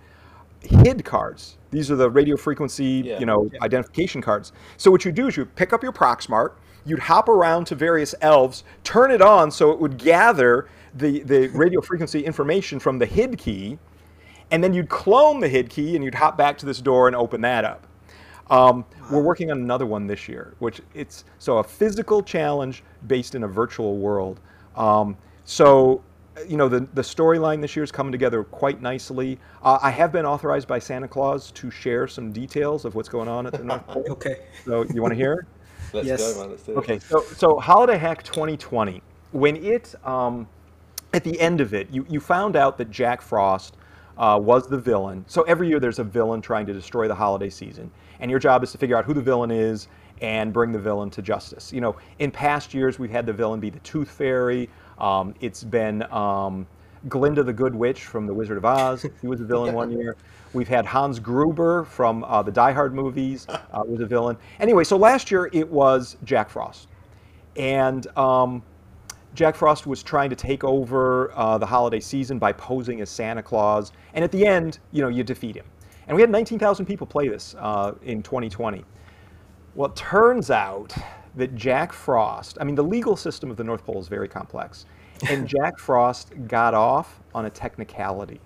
[0.62, 1.58] HID cards.
[1.72, 3.20] These are the radio frequency, yeah.
[3.20, 3.60] you know, yeah.
[3.64, 4.54] identification cards.
[4.78, 6.54] So what you do is you pick up your Proxmark,
[6.86, 11.48] you'd hop around to various elves, turn it on so it would gather the, the
[11.48, 13.78] radio frequency information from the HID key,
[14.52, 17.16] and then you'd clone the HID key and you'd hop back to this door and
[17.16, 17.88] open that up.
[18.50, 23.34] Um, we're working on another one this year, which it's so a physical challenge based
[23.34, 24.40] in a virtual world.
[24.76, 26.04] Um, so
[26.48, 29.40] you know, the, the storyline this year is coming together quite nicely.
[29.64, 33.28] Uh, I have been authorized by Santa Claus to share some details of what's going
[33.28, 34.06] on at the North Pole.
[34.10, 34.42] okay.
[34.66, 35.48] So you want to hear?
[35.96, 36.34] Let's yes.
[36.34, 36.50] go, man.
[36.52, 36.78] Let's do it.
[36.78, 37.00] Okay.
[37.00, 40.48] So, so Holiday Hack 2020, when it, um,
[41.14, 43.78] at the end of it, you, you found out that Jack Frost
[44.18, 45.24] uh, was the villain.
[45.28, 47.89] So every year there's a villain trying to destroy the holiday season.
[48.20, 49.88] And your job is to figure out who the villain is
[50.22, 51.74] and bring the villain to justice.
[51.74, 54.70] You know, in past years, we've had the villain be the Tooth Fairy.
[54.98, 56.66] Um, it's been um,
[57.10, 59.06] Glinda the Good Witch from The Wizard of Oz.
[59.22, 60.16] He was a villain one year.
[60.56, 64.38] We've had Hans Gruber from uh, the Die Hard movies uh, was a villain.
[64.62, 66.88] Anyway, so last year it was Jack Frost,
[67.58, 68.64] and um,
[69.34, 73.43] Jack Frost was trying to take over uh, the holiday season by posing as Santa
[73.43, 75.66] Claus, and at the end, you know, you defeat him.
[76.08, 78.86] And we had 19,000 people play this uh, in 2020.
[79.76, 80.95] Well, it turns out
[81.36, 84.86] that Jack Frost, I mean, the legal system of the North Pole is very complex.
[85.28, 88.39] And Jack Frost got off on a technicality.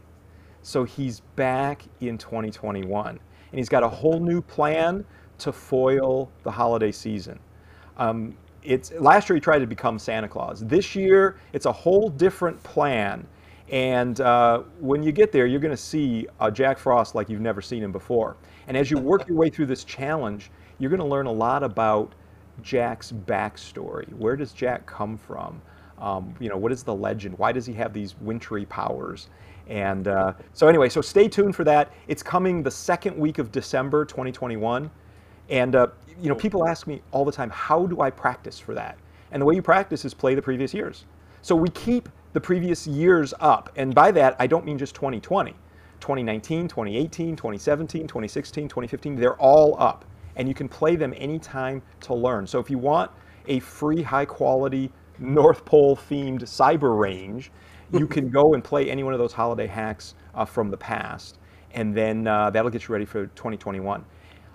[0.61, 3.07] So he's back in 2021.
[3.07, 3.19] And
[3.51, 5.05] he's got a whole new plan
[5.39, 7.39] to foil the holiday season.
[7.97, 10.61] Um, it's, last year he tried to become Santa Claus.
[10.61, 13.25] This year it's a whole different plan.
[13.71, 17.41] And uh, when you get there, you're going to see a Jack Frost like you've
[17.41, 18.35] never seen him before.
[18.67, 21.63] And as you work your way through this challenge, you're going to learn a lot
[21.63, 22.13] about
[22.61, 24.11] Jack's backstory.
[24.13, 25.61] Where does Jack come from?
[25.99, 27.37] Um, you know, what is the legend?
[27.37, 29.29] Why does he have these wintry powers?
[29.69, 31.93] And uh, so anyway, so stay tuned for that.
[32.07, 34.89] It's coming the second week of December 2021.
[35.49, 35.87] And uh,
[36.21, 38.97] you know, people ask me all the time, how do I practice for that?
[39.31, 41.05] And the way you practice is play the previous years.
[41.41, 43.71] So we keep the previous years up.
[43.75, 45.53] And by that, I don't mean just 2020.
[45.99, 50.05] 2019, 2018, 2017, 2016, 2015, they're all up
[50.35, 52.47] and you can play them anytime to learn.
[52.47, 53.11] So if you want
[53.47, 57.51] a free, high quality, North Pole themed cyber range,
[57.91, 61.39] you can go and play any one of those holiday hacks uh, from the past,
[61.71, 64.05] and then uh, that'll get you ready for 2021.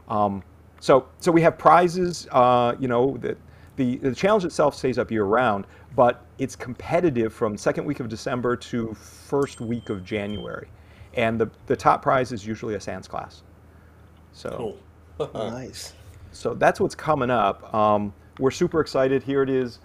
[0.09, 0.43] Um,
[0.81, 2.29] so, so we have prizes.
[2.31, 3.37] Uh, you know, the,
[3.77, 5.67] the, the challenge itself stays up year round,
[5.97, 10.69] but it's competitive from second week of December to first week of January,
[11.15, 13.43] and the the top prize is usually a SANS class.
[14.33, 14.51] So.
[15.19, 15.31] Cool.
[15.35, 15.93] nice.
[16.33, 17.73] So that's what's coming up.
[17.73, 19.23] Um, we're super excited.
[19.23, 19.79] Here it is.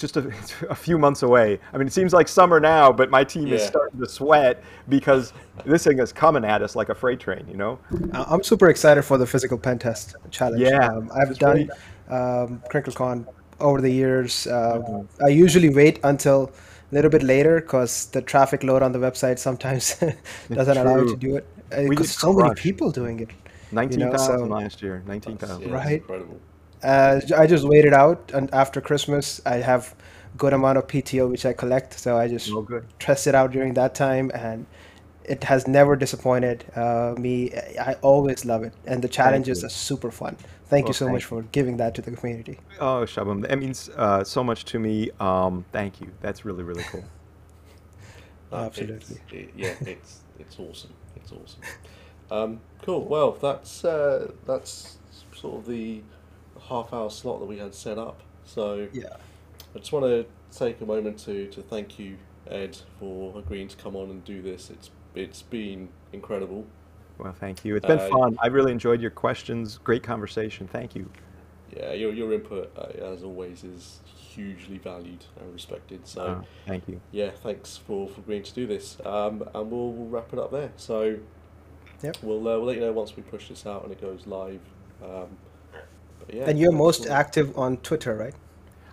[0.00, 1.58] It's just a, a, few months away.
[1.72, 3.56] I mean, it seems like summer now, but my team yeah.
[3.56, 5.32] is starting to sweat because
[5.64, 7.80] this thing is coming at us like a freight train, you know?
[8.12, 10.62] I'm super excited for the physical pen test challenge.
[10.62, 10.88] Yeah.
[10.88, 11.68] Um, I've done
[12.08, 13.26] um, KringleCon
[13.58, 14.46] over the years.
[14.46, 16.52] Uh, I usually wait until
[16.92, 19.96] a little bit later because the traffic load on the website sometimes
[20.48, 21.46] doesn't allow you to do it.
[21.76, 23.30] We Because get so many people doing it.
[23.72, 24.98] Nineteen know, so- last year.
[24.98, 25.68] That's, Nineteen thousand.
[25.68, 26.00] yeah, Right.
[26.00, 26.40] incredible.
[26.82, 29.94] Uh, I just waited out, and after Christmas, I have
[30.36, 32.66] good amount of PTO which I collect, so I just Oh,
[32.98, 34.66] test it out during that time, and
[35.24, 37.52] it has never disappointed uh, me.
[37.80, 40.36] I always love it, and the challenges are super fun.
[40.66, 42.60] Thank Well, you so thank much for giving that to the community.
[42.78, 45.10] Oh, Shubham, that means uh, so much to me.
[45.20, 46.12] Um, thank you.
[46.20, 47.04] That's really, really cool.
[48.52, 49.16] Absolutely.
[49.16, 50.94] It's, it, yeah, it's it's awesome.
[51.16, 51.64] It's awesome.
[52.30, 53.06] Um, cool.
[53.06, 54.98] Well, that's uh, that's
[55.34, 56.04] sort of the
[56.68, 58.20] half hour slot that we had set up.
[58.44, 59.16] So Yeah.
[59.74, 62.16] I just want to take a moment to, to thank you,
[62.48, 64.70] Ed, for agreeing to come on and do this.
[64.70, 66.64] It's it's been incredible.
[67.18, 67.74] Well, thank you.
[67.76, 68.38] It's been Uh, fun.
[68.40, 69.78] I really enjoyed your questions.
[69.78, 70.68] Great conversation.
[70.68, 71.10] Thank you.
[71.76, 76.06] Yeah, your your input uh, as always is hugely valued and respected.
[76.06, 76.22] So.
[76.22, 77.00] Uh, thank you.
[77.10, 78.96] yeah, thanks for, for agreeing to do this.
[79.04, 80.70] Um, and we'll, we'll wrap it up there.
[80.76, 81.18] So
[82.02, 82.18] Yep.
[82.22, 84.60] we'll, uh, we'll let you know once we push this out and it goes live.
[85.02, 85.26] Um,
[86.32, 87.12] yeah, And you're most all.
[87.12, 88.34] active on Twitter, right?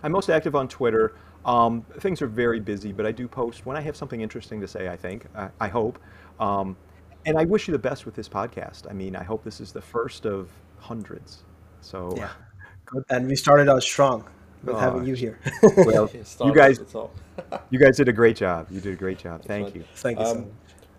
[0.02, 1.14] I'm most active on Twitter.
[1.44, 4.68] Um, things are very busy, but I do post when I have something interesting to
[4.68, 4.88] say.
[4.88, 5.26] I think.
[5.34, 5.98] I, I hope.
[6.40, 6.76] Um,
[7.24, 8.88] and I wish you the best with this podcast.
[8.88, 11.42] I mean, I hope this is the first of hundreds.
[11.80, 12.28] So, Yeah.
[12.86, 13.04] good.
[13.10, 14.24] And we started out strong
[14.62, 15.38] with Oh, having you here.
[15.76, 16.08] Well,
[16.44, 17.66] you guys, at the top.
[17.70, 18.68] you guys did a great job.
[18.70, 19.42] You did a great job.
[19.42, 19.76] Thank fine.
[19.76, 19.84] you.
[19.96, 20.48] Thank you so Um, much.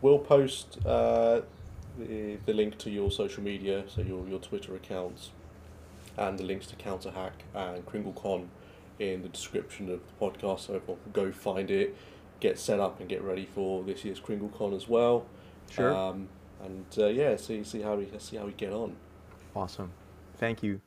[0.01, 1.41] We'll post uh,
[1.97, 5.31] the, the link to your social media, so your, your Twitter accounts,
[6.17, 8.47] and the links to CounterHack and KringleCon
[8.99, 11.95] in the description of the podcast, so everyone can go find it,
[12.39, 15.25] get set up, and get ready for this year's KringleCon as well.
[15.69, 15.93] Sure.
[15.93, 16.29] Um,
[16.63, 18.95] and uh, yeah, see see how we see how we get on.
[19.55, 19.91] Awesome.
[20.37, 20.81] Thank you.